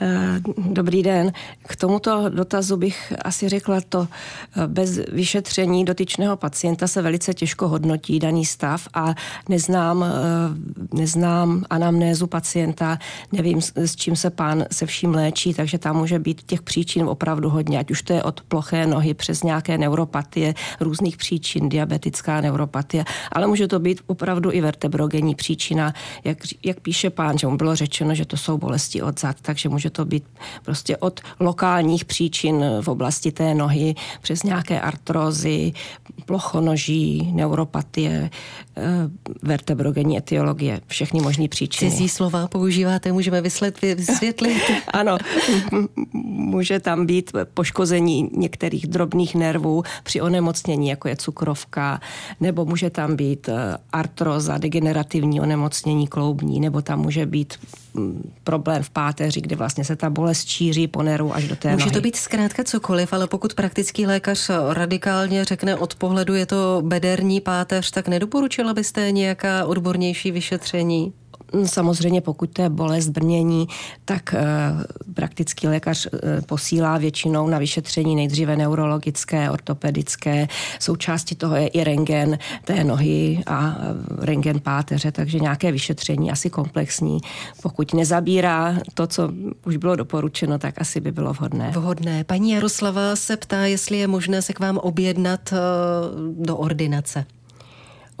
Eh, 0.00 0.40
dobrý 0.58 1.02
den. 1.02 1.32
K 1.62 1.76
tomuto 1.76 2.28
dotazu 2.28 2.76
bych 2.76 3.12
asi 3.24 3.48
řekla 3.48 3.80
to, 3.88 4.08
eh, 4.56 4.66
bez 4.66 5.00
vyšetření 5.12 5.84
dotyčného 5.84 6.36
pacienta 6.36 6.86
se 6.88 7.02
velice 7.02 7.34
těžko 7.34 7.68
hodnotí 7.68 8.18
daný 8.18 8.44
stav 8.44 8.88
a 8.94 9.14
neznám, 9.48 10.04
eh, 10.04 10.96
neznám 10.96 11.64
anamnézu 11.70 12.26
pacienta, 12.26 12.98
nevím, 13.32 13.60
s 13.76 13.96
čím 13.96 14.16
se 14.16 14.30
pán 14.30 14.64
se 14.72 14.86
vším 14.86 15.14
léčí, 15.14 15.54
takže 15.54 15.78
tam 15.78 15.96
může 15.96 16.18
být 16.18 16.42
těch 16.42 16.62
příčin 16.62 17.04
opravdu 17.04 17.50
hodně, 17.50 17.78
ať 17.78 17.90
už 17.90 18.02
to 18.02 18.12
je 18.12 18.22
od 18.22 18.40
ploché 18.40 18.86
nohy 18.86 19.14
přes 19.14 19.42
nějaké 19.42 19.78
neuropatie, 19.78 20.54
různých 20.80 21.16
příčin, 21.16 21.68
diabetická 21.68 22.40
neuropatie, 22.40 23.04
ale 23.32 23.46
může 23.46 23.68
to 23.68 23.78
být 23.78 24.00
opravdu 24.06 24.52
i 24.52 24.60
vertebrogenní 24.60 25.34
příčina, 25.34 25.94
jak, 26.24 26.38
jak 26.64 26.80
píše 26.80 27.10
pán, 27.10 27.38
že 27.38 27.46
mu 27.46 27.56
bylo 27.56 27.76
řečeno, 27.76 28.14
že 28.14 28.24
to 28.24 28.36
jsou 28.36 28.58
bolesti 28.58 29.02
od 29.02 29.20
zad, 29.20 29.36
takže 29.42 29.68
může 29.68 29.81
Může 29.82 29.90
to 29.90 30.04
být 30.04 30.24
prostě 30.64 30.96
od 30.96 31.20
lokálních 31.40 32.04
příčin 32.04 32.64
v 32.80 32.88
oblasti 32.88 33.32
té 33.32 33.54
nohy 33.54 33.94
přes 34.20 34.42
nějaké 34.42 34.80
artrózy, 34.80 35.72
plochonoží, 36.26 37.32
neuropatie, 37.34 38.30
eh, 38.76 38.82
vertebrogenní 39.42 40.18
etiologie, 40.18 40.80
všechny 40.86 41.20
možné 41.20 41.48
příčiny. 41.48 41.90
Cizí 41.90 42.08
slova 42.08 42.46
používáte, 42.48 43.12
můžeme 43.12 43.40
vysvětlit? 43.40 43.98
ano, 44.92 45.18
může 46.22 46.80
tam 46.80 47.06
být 47.06 47.32
poškození 47.54 48.30
některých 48.36 48.86
drobných 48.86 49.34
nervů 49.34 49.82
při 50.02 50.20
onemocnění, 50.20 50.88
jako 50.88 51.08
je 51.08 51.16
cukrovka, 51.16 52.00
nebo 52.40 52.64
může 52.64 52.90
tam 52.90 53.16
být 53.16 53.48
eh, 53.48 53.76
artroza, 53.92 54.58
degenerativní 54.58 55.40
onemocnění 55.40 56.06
kloubní, 56.06 56.60
nebo 56.60 56.82
tam 56.82 57.00
může 57.00 57.26
být 57.26 57.54
mm, 57.94 58.30
problém 58.44 58.82
v 58.82 58.90
páteři, 58.90 59.40
kde 59.40 59.56
vlastně 59.56 59.71
se 59.84 59.96
ta 59.96 60.10
bolest 60.10 60.48
šíří 60.48 60.88
po 60.88 61.02
nervu 61.02 61.34
až 61.34 61.48
do 61.48 61.56
té 61.56 61.72
Může 61.72 61.84
nohy. 61.84 61.94
to 61.94 62.00
být 62.00 62.16
zkrátka 62.16 62.64
cokoliv, 62.64 63.12
ale 63.12 63.26
pokud 63.26 63.54
praktický 63.54 64.06
lékař 64.06 64.50
radikálně 64.70 65.44
řekne 65.44 65.76
od 65.76 65.94
pohledu 65.94 66.34
je 66.34 66.46
to 66.46 66.82
bederní 66.84 67.40
páteř, 67.40 67.90
tak 67.90 68.08
nedoporučila 68.08 68.74
byste 68.74 69.10
nějaká 69.12 69.64
odbornější 69.64 70.30
vyšetření? 70.30 71.12
Samozřejmě 71.64 72.20
pokud 72.20 72.50
to 72.50 72.62
je 72.62 72.68
bolest 72.68 73.08
brnění, 73.08 73.68
tak 74.04 74.34
e, 74.34 74.44
praktický 75.14 75.68
lékař 75.68 76.06
e, 76.06 76.42
posílá 76.42 76.98
většinou 76.98 77.48
na 77.48 77.58
vyšetření 77.58 78.16
nejdříve 78.16 78.56
neurologické, 78.56 79.50
ortopedické. 79.50 80.48
Součástí 80.80 81.34
toho 81.34 81.56
je 81.56 81.66
i 81.66 81.84
rengen 81.84 82.38
té 82.64 82.84
nohy 82.84 83.42
a 83.46 83.76
e, 84.20 84.26
rengen 84.26 84.60
páteře, 84.60 85.12
takže 85.12 85.38
nějaké 85.38 85.72
vyšetření 85.72 86.30
asi 86.30 86.50
komplexní. 86.50 87.18
Pokud 87.62 87.94
nezabírá 87.94 88.74
to, 88.94 89.06
co 89.06 89.30
už 89.66 89.76
bylo 89.76 89.96
doporučeno, 89.96 90.58
tak 90.58 90.80
asi 90.80 91.00
by 91.00 91.12
bylo 91.12 91.32
vhodné. 91.32 91.70
Vhodné. 91.70 92.24
Paní 92.24 92.50
Jaroslava 92.50 93.16
se 93.16 93.36
ptá, 93.36 93.64
jestli 93.66 93.98
je 93.98 94.06
možné 94.06 94.42
se 94.42 94.52
k 94.52 94.60
vám 94.60 94.78
objednat 94.78 95.54
do 96.38 96.56
ordinace. 96.56 97.24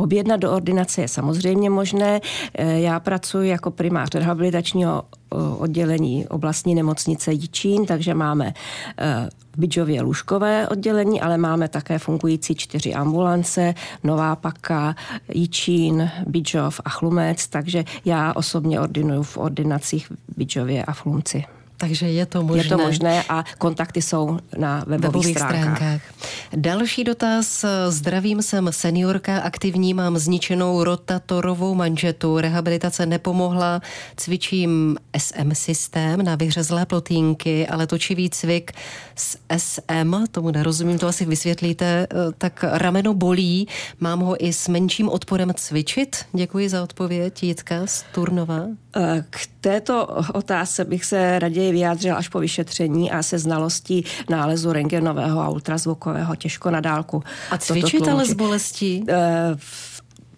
Objednat 0.02 0.40
do 0.40 0.52
ordinace 0.52 1.00
je 1.00 1.08
samozřejmě 1.08 1.70
možné. 1.70 2.20
Eh, 2.54 2.80
já 2.80 3.00
pracuji 3.00 3.48
jako 3.48 3.70
primář 3.70 4.14
rehabilitačního 4.14 5.02
eh, 5.02 5.36
oddělení 5.58 6.28
oblastní 6.28 6.74
nemocnice 6.74 7.32
Jičín, 7.32 7.86
takže 7.86 8.14
máme 8.14 8.54
eh, 8.98 9.28
v 9.52 9.58
Bidžově 9.58 10.02
lůžkové 10.02 10.68
oddělení, 10.68 11.20
ale 11.20 11.38
máme 11.38 11.68
také 11.68 11.98
fungující 11.98 12.54
čtyři 12.54 12.94
ambulance, 12.94 13.74
Nová 14.04 14.36
Paka, 14.36 14.94
Jičín, 15.34 16.10
Bidžov 16.26 16.80
a 16.84 16.90
Chlumec, 16.90 17.48
takže 17.48 17.84
já 18.04 18.32
osobně 18.32 18.80
ordinuju 18.80 19.22
v 19.22 19.38
ordinacích 19.38 20.10
v 20.10 20.36
Bidžově 20.36 20.84
a 20.84 20.92
Chlumci. 20.92 21.44
Takže 21.76 22.06
je 22.10 22.26
to 22.26 22.42
možné. 22.42 22.62
Je 22.62 22.68
to 22.68 22.78
možné 22.78 23.24
a 23.28 23.44
kontakty 23.58 24.02
jsou 24.02 24.38
na 24.58 24.78
webových, 24.78 25.00
webových 25.00 25.36
stránkách. 25.36 25.76
stránkách. 25.76 26.02
Další 26.56 27.04
dotaz. 27.04 27.64
Zdravím, 27.88 28.42
jsem 28.42 28.68
seniorka 28.70 29.38
aktivní, 29.38 29.94
mám 29.94 30.18
zničenou 30.18 30.84
rotatorovou 30.84 31.74
manžetu. 31.74 32.38
Rehabilitace 32.38 33.06
nepomohla, 33.06 33.80
cvičím 34.16 34.96
SM 35.18 35.50
systém 35.52 36.24
na 36.24 36.34
vyřezlé 36.34 36.86
plotínky, 36.86 37.66
ale 37.68 37.86
točivý 37.86 38.30
cvik 38.30 38.72
s 39.16 39.38
SM, 39.56 40.24
tomu 40.30 40.50
nerozumím, 40.50 40.98
to 40.98 41.08
asi 41.08 41.24
vysvětlíte, 41.24 42.06
tak 42.38 42.64
rameno 42.68 43.14
bolí, 43.14 43.68
mám 44.00 44.20
ho 44.20 44.44
i 44.44 44.52
s 44.52 44.68
menším 44.68 45.08
odporem 45.08 45.52
cvičit. 45.54 46.16
Děkuji 46.32 46.68
za 46.68 46.82
odpověď, 46.82 47.42
Jitka 47.42 47.86
z 47.86 48.04
Turnova. 48.14 48.66
K 49.30 49.46
této 49.60 50.06
otázce 50.34 50.84
bych 50.84 51.04
se 51.04 51.38
raději 51.38 51.71
vyjádřil 51.72 52.16
až 52.16 52.28
po 52.28 52.38
vyšetření 52.40 53.10
a 53.10 53.22
se 53.22 53.38
znalostí 53.38 54.04
nálezu 54.30 54.72
rengenového 54.72 55.40
a 55.40 55.48
ultrazvukového 55.48 56.36
těžko 56.36 56.70
na 56.70 56.80
dálku. 56.80 57.22
A 57.50 57.58
cvičit 57.58 58.08
ale 58.08 58.26
s 58.26 58.32
bolestí? 58.32 59.04
Eh, 59.08 59.56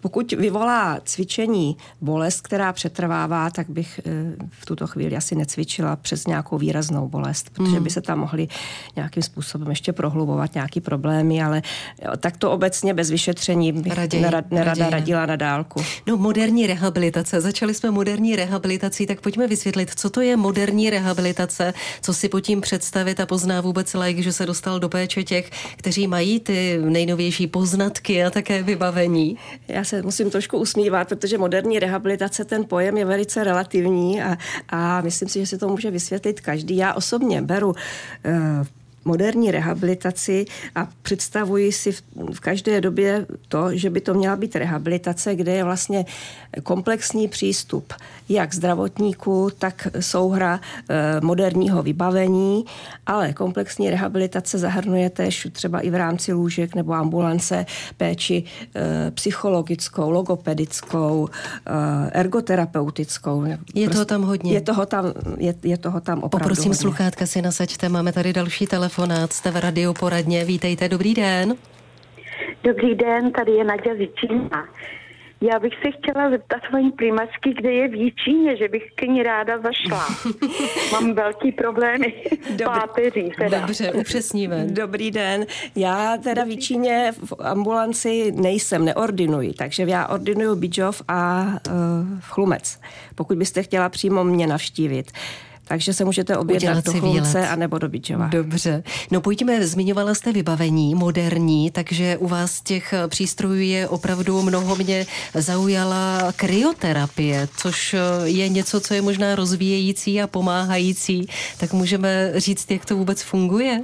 pokud 0.05 0.31
vyvolá 0.31 0.99
cvičení 1.03 1.77
bolest, 2.01 2.41
která 2.41 2.73
přetrvává, 2.73 3.49
tak 3.49 3.69
bych 3.69 3.99
eh, 4.05 4.11
v 4.49 4.65
tuto 4.65 4.87
chvíli 4.87 5.17
asi 5.17 5.35
necvičila 5.35 5.95
přes 5.95 6.27
nějakou 6.27 6.57
výraznou 6.57 7.07
bolest, 7.07 7.49
protože 7.49 7.79
by 7.79 7.89
se 7.89 8.01
tam 8.01 8.19
mohly 8.19 8.47
nějakým 8.95 9.23
způsobem 9.23 9.69
ještě 9.69 9.93
prohlubovat 9.93 10.53
nějaký 10.53 10.81
problémy, 10.81 11.43
ale 11.43 11.61
tak 12.17 12.37
to 12.37 12.51
obecně 12.51 12.93
bez 12.93 13.09
vyšetření 13.09 13.71
bych 13.71 13.93
raději, 13.93 14.23
nerad, 14.23 14.51
nerada 14.51 14.69
raději. 14.69 14.91
radila 14.91 15.25
na 15.25 15.35
dálku. 15.35 15.81
No 16.07 16.17
moderní 16.17 16.67
rehabilitace. 16.67 17.41
Začali 17.41 17.73
jsme 17.73 17.91
moderní 17.91 18.35
rehabilitací, 18.35 19.05
tak 19.05 19.21
pojďme 19.21 19.47
vysvětlit, 19.47 19.91
co 19.95 20.09
to 20.09 20.21
je 20.21 20.37
moderní 20.37 20.89
rehabilitace, 20.89 21.73
co 22.01 22.13
si 22.13 22.29
po 22.29 22.39
tím 22.39 22.61
představit 22.61 23.19
a 23.19 23.25
pozná 23.25 23.61
vůbec 23.61 23.93
like, 23.93 24.23
že 24.23 24.33
se 24.33 24.45
dostal 24.45 24.79
do 24.79 24.89
péče 24.89 25.23
těch, 25.23 25.51
kteří 25.75 26.07
mají 26.07 26.39
ty 26.39 26.77
nejnovější 26.77 27.47
poznatky 27.47 28.23
a 28.23 28.29
také 28.29 28.63
vybavení. 28.63 29.37
Já 29.67 29.83
se 29.83 29.94
se 29.95 30.01
musím 30.01 30.29
trošku 30.29 30.57
usmívat, 30.57 31.07
protože 31.07 31.37
moderní 31.37 31.79
rehabilitace, 31.79 32.45
ten 32.45 32.65
pojem 32.65 32.97
je 32.97 33.05
velice 33.05 33.43
relativní 33.43 34.21
a, 34.21 34.37
a 34.69 35.01
myslím 35.01 35.29
si, 35.29 35.39
že 35.39 35.45
si 35.45 35.57
to 35.57 35.67
může 35.67 35.91
vysvětlit 35.91 36.41
každý. 36.41 36.77
Já 36.77 36.93
osobně 36.93 37.41
beru 37.41 37.69
uh, 37.69 37.75
moderní 39.05 39.51
rehabilitaci 39.51 40.45
a 40.75 40.89
představuji 41.01 41.71
si 41.71 41.91
v, 41.91 42.03
v 42.33 42.39
každé 42.39 42.81
době 42.81 43.25
to, 43.47 43.77
že 43.77 43.89
by 43.89 44.01
to 44.01 44.13
měla 44.13 44.35
být 44.35 44.55
rehabilitace, 44.55 45.35
kde 45.35 45.51
je 45.51 45.63
vlastně 45.63 46.05
komplexní 46.63 47.27
přístup 47.27 47.93
jak 48.29 48.53
zdravotníků, 48.53 49.49
tak 49.59 49.87
souhra 49.99 50.59
e, 50.89 51.21
moderního 51.21 51.83
vybavení, 51.83 52.65
ale 53.05 53.33
komplexní 53.33 53.89
rehabilitace 53.89 54.57
zahrnuje 54.57 55.09
též 55.09 55.47
třeba 55.51 55.79
i 55.79 55.89
v 55.89 55.95
rámci 55.95 56.33
lůžek 56.33 56.75
nebo 56.75 56.93
ambulance 56.93 57.65
péči 57.97 58.43
e, 58.75 59.11
psychologickou, 59.11 60.09
logopedickou, 60.09 61.29
e, 61.65 62.11
ergoterapeutickou. 62.11 63.45
Je 63.45 63.57
prostě, 63.57 63.89
toho 63.89 64.05
tam 64.05 64.21
hodně. 64.21 64.53
Je 64.53 64.61
toho 64.61 64.85
tam, 64.85 65.13
je, 65.37 65.55
je 65.63 65.77
toho 65.77 66.01
tam 66.01 66.17
opravdu 66.17 66.43
Poprosím 66.43 66.71
hodně. 66.71 66.81
sluchátka 66.81 67.25
si 67.25 67.41
nasaďte, 67.41 67.89
máme 67.89 68.11
tady 68.13 68.33
další 68.33 68.67
telefonát, 68.67 69.33
jste 69.33 69.51
v 69.51 69.57
radio 69.57 69.93
poradně, 69.93 70.45
vítejte, 70.45 70.89
dobrý 70.89 71.13
den. 71.13 71.55
Dobrý 72.63 72.95
den, 72.95 73.31
tady 73.31 73.51
je 73.51 73.63
Nadia 73.63 73.95
Zičína. 73.95 74.65
Já 75.41 75.59
bych 75.59 75.73
se 75.73 75.91
chtěla 75.91 76.29
zeptat 76.29 76.61
paní 76.71 76.91
primařky, 76.91 77.53
kde 77.53 77.71
je 77.71 77.87
v 77.87 77.95
Jíčíně, 77.95 78.57
že 78.57 78.67
bych 78.67 78.83
k 78.95 79.01
ní 79.01 79.23
ráda 79.23 79.59
zašla. 79.59 80.07
Mám 80.91 81.13
velký 81.13 81.51
problémy 81.51 82.13
s 82.55 82.63
páteří. 82.65 83.31
Teda. 83.37 83.59
Dobře, 83.59 83.91
upřesníme. 83.91 84.65
Dobrý 84.69 85.11
den. 85.11 85.45
Já 85.75 86.17
teda 86.17 86.43
v 86.43 86.49
Jíčíně 86.49 87.13
v 87.25 87.33
ambulanci 87.39 88.31
nejsem, 88.31 88.85
neordinuji, 88.85 89.53
takže 89.53 89.83
já 89.83 90.07
ordinuju 90.07 90.55
Bidžov 90.55 91.01
a 91.07 91.43
uh, 91.43 92.19
Chlumec. 92.21 92.79
Pokud 93.15 93.37
byste 93.37 93.63
chtěla 93.63 93.89
přímo 93.89 94.23
mě 94.23 94.47
navštívit. 94.47 95.11
Takže 95.67 95.93
se 95.93 96.05
můžete 96.05 96.37
objednat 96.37 96.85
do 96.85 96.91
Chlumce 96.91 97.47
a 97.47 97.55
nebo 97.55 97.77
do 97.77 97.89
Bíčova. 97.89 98.27
Dobře. 98.27 98.83
No 99.11 99.21
pojďme, 99.21 99.67
zmiňovala 99.67 100.13
jste 100.15 100.31
vybavení 100.31 100.95
moderní, 100.95 101.71
takže 101.71 102.17
u 102.17 102.27
vás 102.27 102.61
těch 102.61 102.93
přístrojů 103.07 103.61
je 103.61 103.87
opravdu 103.87 104.41
mnoho. 104.41 104.75
Mě 104.75 105.05
zaujala 105.33 106.33
kryoterapie, 106.35 107.47
což 107.57 107.95
je 108.23 108.49
něco, 108.49 108.79
co 108.79 108.93
je 108.93 109.01
možná 109.01 109.35
rozvíjející 109.35 110.21
a 110.21 110.27
pomáhající. 110.27 111.27
Tak 111.57 111.73
můžeme 111.73 112.31
říct, 112.35 112.71
jak 112.71 112.85
to 112.85 112.97
vůbec 112.97 113.21
funguje? 113.21 113.81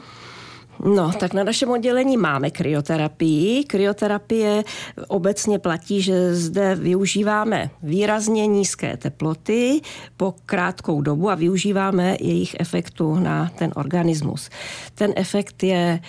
No, 0.86 1.12
tak 1.20 1.34
na 1.34 1.44
našem 1.44 1.70
oddělení 1.70 2.17
máme 2.17 2.52
kryoterapii. 2.52 3.63
Kryoterapie 3.63 4.63
obecně 5.08 5.60
platí, 5.60 6.02
že 6.02 6.36
zde 6.36 6.76
využíváme 6.76 7.70
výrazně 7.84 8.48
nízké 8.48 8.98
teploty 8.98 9.82
po 10.17 10.36
krátkou 10.46 11.02
dobu 11.02 11.30
a 11.30 11.36
využíváme 11.36 12.17
jejich 12.20 12.56
efektu 12.60 13.15
na 13.15 13.52
ten 13.56 13.72
organismus. 13.76 14.50
Ten 14.96 15.13
efekt 15.15 15.63
je 15.63 16.00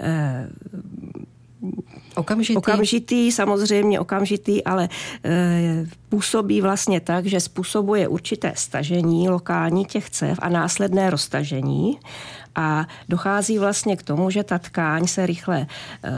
eh, 0.00 0.48
Okamžitý? 2.14 2.56
Okamžitý, 2.56 3.32
samozřejmě 3.32 4.00
okamžitý, 4.00 4.64
ale 4.64 4.88
e, 5.24 5.86
působí 6.08 6.60
vlastně 6.60 7.00
tak, 7.00 7.26
že 7.26 7.40
způsobuje 7.40 8.08
určité 8.08 8.52
stažení 8.56 9.28
lokální 9.28 9.84
těch 9.84 10.10
cev 10.10 10.38
a 10.42 10.48
následné 10.48 11.10
roztažení 11.10 11.98
a 12.58 12.86
dochází 13.08 13.58
vlastně 13.58 13.96
k 13.96 14.02
tomu, 14.02 14.30
že 14.30 14.44
ta 14.44 14.58
tkáň 14.58 15.06
se 15.06 15.26
rychle 15.26 15.66
uh, 15.66 16.10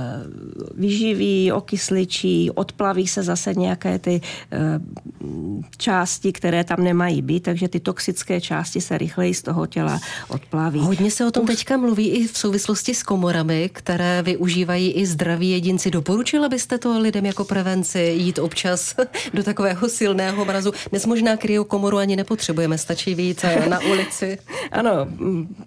vyživí, 0.74 1.52
okysličí, 1.52 2.50
odplaví 2.50 3.06
se 3.06 3.22
zase 3.22 3.54
nějaké 3.54 3.98
ty 3.98 4.20
uh, 4.20 5.62
části, 5.76 6.32
které 6.32 6.64
tam 6.64 6.84
nemají 6.84 7.22
být, 7.22 7.40
takže 7.40 7.68
ty 7.68 7.80
toxické 7.80 8.40
části 8.40 8.80
se 8.80 8.98
rychleji 8.98 9.34
z 9.34 9.42
toho 9.42 9.66
těla 9.66 10.00
odplaví. 10.28 10.80
Hodně 10.80 11.10
se 11.10 11.26
o 11.26 11.30
tom 11.30 11.46
teďka 11.46 11.76
mluví 11.76 12.08
i 12.08 12.26
v 12.26 12.38
souvislosti 12.38 12.94
s 12.94 13.02
komorami, 13.02 13.70
které 13.72 14.22
využívají 14.22 14.92
i 14.92 15.06
zdraví 15.06 15.50
jedinci. 15.50 15.90
Doporučila 15.90 16.48
byste 16.48 16.78
to 16.78 16.98
lidem 16.98 17.26
jako 17.26 17.44
prevenci 17.44 18.00
jít 18.00 18.38
občas 18.38 18.94
do 19.34 19.42
takového 19.42 19.88
silného 19.88 20.44
mrazu? 20.44 20.72
Dnes 20.90 21.06
možná 21.06 21.36
kryokomoru 21.36 21.98
ani 21.98 22.16
nepotřebujeme, 22.16 22.78
stačí 22.78 23.14
víc 23.14 23.44
na 23.68 23.80
ulici. 23.80 24.38
Ano, 24.72 25.06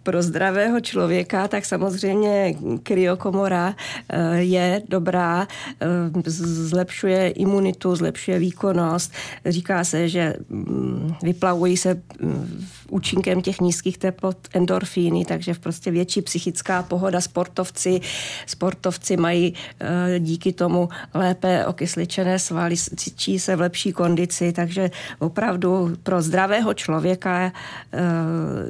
pro 0.04 0.22
zdravé 0.22 0.63
zdravého 0.64 0.80
člověka, 0.80 1.48
tak 1.48 1.66
samozřejmě 1.66 2.56
kryokomora 2.84 3.76
eh, 4.10 4.38
je 4.40 4.82
dobrá, 4.88 5.48
eh, 5.82 5.88
zlepšuje 6.26 7.30
imunitu, 7.30 7.96
zlepšuje 7.96 8.40
výkonnost. 8.40 9.12
Říká 9.46 9.84
se, 9.84 10.10
že 10.10 10.34
mm, 10.50 11.16
vyplavují 11.24 11.78
se 11.78 12.02
mm, 12.22 12.66
účinkem 12.90 13.42
těch 13.42 13.62
nízkých 13.62 13.98
teplot 13.98 14.38
endorfíny, 14.54 15.26
takže 15.26 15.54
v 15.54 15.60
prostě 15.60 15.92
větší 15.92 16.22
psychická 16.22 16.84
pohoda. 16.84 17.22
Sportovci, 17.22 18.00
sportovci 18.46 19.18
mají 19.18 19.54
eh, 19.80 20.20
díky 20.20 20.54
tomu 20.54 20.90
lépe 21.14 21.66
okysličené 21.66 22.40
svaly, 22.40 22.78
cítí 22.78 23.40
se 23.40 23.56
v 23.56 23.62
lepší 23.62 23.92
kondici, 23.92 24.54
takže 24.54 24.92
opravdu 25.20 25.98
pro 26.04 26.22
zdravého 26.22 26.74
člověka 26.74 27.52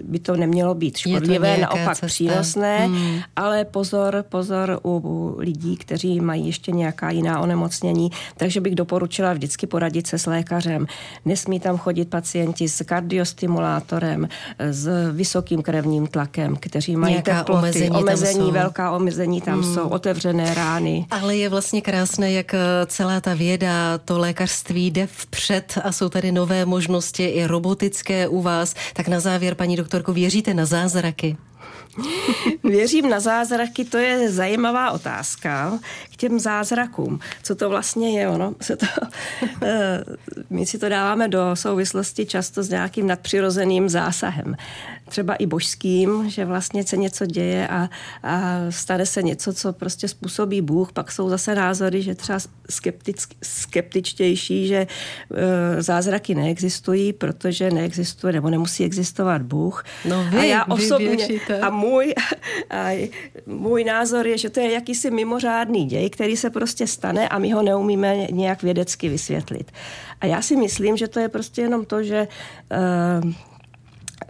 by 0.03 0.19
to 0.19 0.35
nemělo 0.35 0.75
být 0.75 0.97
škodlivé, 0.97 1.57
naopak 1.57 1.72
naopak 1.75 1.93
cesta. 1.93 2.07
přínosné, 2.07 2.87
hmm. 2.87 3.19
ale 3.35 3.65
pozor, 3.65 4.25
pozor 4.29 4.79
u 4.85 5.35
lidí, 5.39 5.77
kteří 5.77 6.19
mají 6.19 6.45
ještě 6.45 6.71
nějaká 6.71 7.11
jiná 7.11 7.39
onemocnění, 7.39 8.11
takže 8.37 8.61
bych 8.61 8.75
doporučila 8.75 9.33
vždycky 9.33 9.67
poradit 9.67 10.07
se 10.07 10.17
s 10.17 10.25
lékařem. 10.25 10.85
Nesmí 11.25 11.59
tam 11.59 11.77
chodit 11.77 12.09
pacienti 12.09 12.69
s 12.69 12.83
kardiostimulátorem, 12.85 14.27
s 14.59 15.11
vysokým 15.11 15.61
krevním 15.61 16.07
tlakem, 16.07 16.55
kteří 16.59 16.95
mají 16.95 17.13
Nějaká 17.13 17.37
teploty, 17.37 17.59
omezení, 17.59 17.91
omezení 17.91 18.51
velká 18.51 18.91
omezení 18.91 19.41
tam 19.41 19.61
hmm. 19.61 19.73
jsou, 19.73 19.87
otevřené 19.87 20.53
rány. 20.53 21.05
Ale 21.11 21.35
je 21.35 21.49
vlastně 21.49 21.81
krásné, 21.81 22.31
jak 22.31 22.53
eh, 22.53 22.59
celá 22.85 23.21
ta 23.21 23.33
věda, 23.33 23.97
to 23.97 24.19
lékařství 24.19 24.91
jde 24.91 25.07
vpřed 25.07 25.77
a 25.83 25.91
jsou 25.91 26.09
tady 26.09 26.31
nové 26.31 26.65
možnosti 26.65 27.25
i 27.25 27.45
robotické 27.45 28.27
u 28.27 28.41
vás. 28.41 28.73
Tak 28.93 29.07
na 29.07 29.19
závěr, 29.19 29.55
paní 29.55 29.75
doktorko, 29.75 30.13
věříte 30.13 30.53
na 30.53 30.65
zázraky? 30.65 31.37
Věřím 32.63 33.09
na 33.09 33.19
zázraky, 33.19 33.85
to 33.85 33.97
je 33.97 34.31
zajímavá 34.31 34.91
otázka 34.91 35.79
k 36.13 36.15
těm 36.15 36.39
zázrakům. 36.39 37.19
Co 37.43 37.55
to 37.55 37.69
vlastně 37.69 38.19
je 38.19 38.27
ono? 38.29 38.55
Co 38.63 38.77
to, 38.77 38.85
eh, 39.61 40.03
my 40.49 40.65
si 40.65 40.77
to 40.77 40.89
dáváme 40.89 41.27
do 41.27 41.39
souvislosti 41.53 42.25
často 42.25 42.63
s 42.63 42.69
nějakým 42.69 43.07
nadpřirozeným 43.07 43.89
zásahem. 43.89 44.55
Třeba 45.13 45.35
i 45.35 45.45
božským, 45.45 46.29
že 46.29 46.45
vlastně 46.45 46.83
se 46.83 46.97
něco 46.97 47.25
děje 47.25 47.67
a, 47.67 47.89
a 48.23 48.57
stane 48.69 49.05
se 49.05 49.23
něco, 49.23 49.53
co 49.53 49.73
prostě 49.73 50.07
způsobí 50.07 50.61
Bůh. 50.61 50.91
Pak 50.91 51.11
jsou 51.11 51.29
zase 51.29 51.55
názory, 51.55 52.01
že 52.01 52.15
třeba 52.15 52.39
skeptick, 52.69 53.19
skeptičtější, 53.43 54.67
že 54.67 54.75
e, 54.77 54.87
zázraky 55.81 56.35
neexistují, 56.35 57.13
protože 57.13 57.71
neexistuje 57.71 58.33
nebo 58.33 58.49
nemusí 58.49 58.83
existovat 58.83 59.41
Bůh. 59.41 59.83
No 60.09 60.23
vy, 60.29 60.37
a 60.37 60.43
já 60.43 60.63
vy 60.63 60.71
osobně, 60.71 61.15
věříte. 61.15 61.59
a 61.59 61.69
můj, 61.69 62.13
a 62.69 63.09
můj 63.45 63.83
názor 63.83 64.27
je, 64.27 64.37
že 64.37 64.49
to 64.49 64.59
je 64.59 64.71
jakýsi 64.71 65.11
mimořádný 65.11 65.85
děj, 65.85 66.09
který 66.09 66.37
se 66.37 66.49
prostě 66.49 66.87
stane 66.87 67.29
a 67.29 67.37
my 67.37 67.51
ho 67.51 67.61
neumíme 67.61 68.27
nějak 68.31 68.63
vědecky 68.63 69.09
vysvětlit. 69.09 69.71
A 70.21 70.25
já 70.25 70.41
si 70.41 70.55
myslím, 70.55 70.97
že 70.97 71.07
to 71.07 71.19
je 71.19 71.29
prostě 71.29 71.61
jenom 71.61 71.85
to, 71.85 72.03
že 72.03 72.27
uh, 73.21 73.31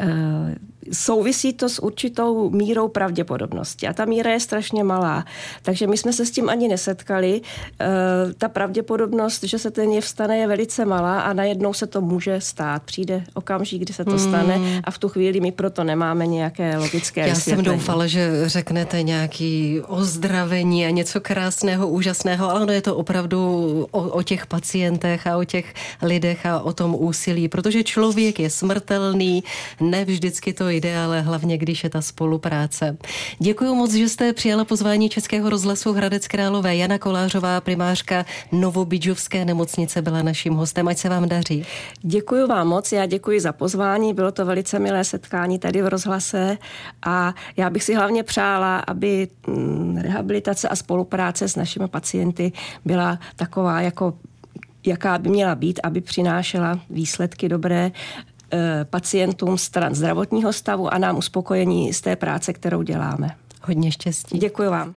uh, 0.02 0.73
souvisí 0.92 1.54
to 1.54 1.70
s 1.70 1.84
určitou 1.84 2.50
mírou 2.50 2.88
pravděpodobnosti. 2.88 3.88
A 3.88 3.94
ta 3.94 4.06
míra 4.06 4.32
je 4.32 4.40
strašně 4.40 4.84
malá. 4.84 5.26
Takže 5.62 5.88
my 5.88 5.98
jsme 5.98 6.14
se 6.14 6.26
s 6.26 6.32
tím 6.32 6.50
ani 6.50 6.68
nesetkali. 6.68 7.42
E, 7.82 8.34
ta 8.34 8.48
pravděpodobnost, 8.48 9.44
že 9.44 9.60
se 9.60 9.72
ten 9.72 9.92
jev 9.92 10.08
stane, 10.08 10.38
je 10.38 10.48
velice 10.48 10.86
malá 10.86 11.22
a 11.22 11.34
najednou 11.34 11.74
se 11.74 11.88
to 11.88 12.02
může 12.02 12.42
stát. 12.42 12.84
Přijde 12.84 13.24
okamžik, 13.34 13.82
kdy 13.82 13.94
se 13.94 14.06
to 14.06 14.20
stane 14.20 14.56
hmm. 14.56 14.80
a 14.84 14.92
v 14.92 14.98
tu 14.98 15.10
chvíli 15.10 15.40
my 15.40 15.52
proto 15.52 15.84
nemáme 15.84 16.28
nějaké 16.28 16.78
logické 16.78 17.28
Já 17.28 17.36
jsem 17.36 17.64
doufala, 17.64 18.08
že 18.08 18.50
řeknete 18.50 19.04
nějaký 19.04 19.82
ozdravení 19.88 20.86
a 20.86 20.90
něco 20.90 21.22
krásného, 21.22 21.88
úžasného, 21.88 22.50
ale 22.50 22.62
ono 22.62 22.74
je 22.74 22.82
to 22.82 22.96
opravdu 22.96 23.40
o, 23.92 24.02
o 24.02 24.24
těch 24.24 24.46
pacientech 24.46 25.28
a 25.28 25.38
o 25.38 25.44
těch 25.44 25.74
lidech 26.02 26.46
a 26.46 26.60
o 26.60 26.74
tom 26.74 26.96
úsilí, 27.00 27.48
protože 27.48 27.84
člověk 27.84 28.40
je 28.40 28.50
smrtelný, 28.50 29.44
ne 29.82 30.06
vždycky 30.06 30.54
to 30.54 30.70
jde, 30.76 30.98
ale 30.98 31.22
hlavně, 31.22 31.58
když 31.58 31.84
je 31.84 31.90
ta 31.90 32.02
spolupráce. 32.02 32.98
Děkuji 33.40 33.76
moc, 33.76 33.94
že 33.94 34.10
jste 34.10 34.34
přijala 34.34 34.66
pozvání 34.66 35.10
Českého 35.10 35.50
rozhlasu 35.50 35.94
Hradec 35.94 36.28
Králové. 36.28 36.76
Jana 36.76 36.98
Kolářová, 36.98 37.62
primářka 37.62 38.26
Novobidžovské 38.52 39.46
nemocnice, 39.46 40.02
byla 40.02 40.22
naším 40.22 40.54
hostem. 40.54 40.88
Ať 40.88 40.98
se 40.98 41.10
vám 41.10 41.30
daří. 41.30 41.66
Děkuji 42.02 42.48
vám 42.48 42.68
moc, 42.68 42.92
já 42.92 43.06
děkuji 43.06 43.40
za 43.40 43.54
pozvání, 43.54 44.14
bylo 44.14 44.32
to 44.32 44.46
velice 44.46 44.80
milé 44.80 45.04
setkání 45.04 45.60
tady 45.60 45.82
v 45.82 45.88
rozhlase 45.88 46.58
a 47.06 47.34
já 47.58 47.70
bych 47.70 47.84
si 47.84 47.96
hlavně 47.96 48.24
přála, 48.24 48.80
aby 48.80 49.28
mm, 49.48 49.98
rehabilitace 49.98 50.70
a 50.70 50.76
spolupráce 50.76 51.48
s 51.48 51.56
našimi 51.56 51.88
pacienty 51.88 52.52
byla 52.86 53.20
taková 53.36 53.82
jako 53.82 54.14
jaká 54.86 55.18
by 55.18 55.30
měla 55.30 55.56
být, 55.56 55.80
aby 55.84 56.02
přinášela 56.02 56.80
výsledky 56.90 57.50
dobré 57.50 57.92
pacientům 58.90 59.58
stran 59.58 59.96
zdravotního 59.96 60.54
stavu 60.54 60.94
a 60.94 60.98
nám 60.98 61.18
uspokojení 61.18 61.94
z 61.94 62.02
té 62.02 62.16
práce, 62.16 62.54
kterou 62.54 62.82
děláme. 62.82 63.36
Hodně 63.64 63.92
štěstí. 63.92 64.38
Děkuji 64.38 64.70
vám. 64.70 64.92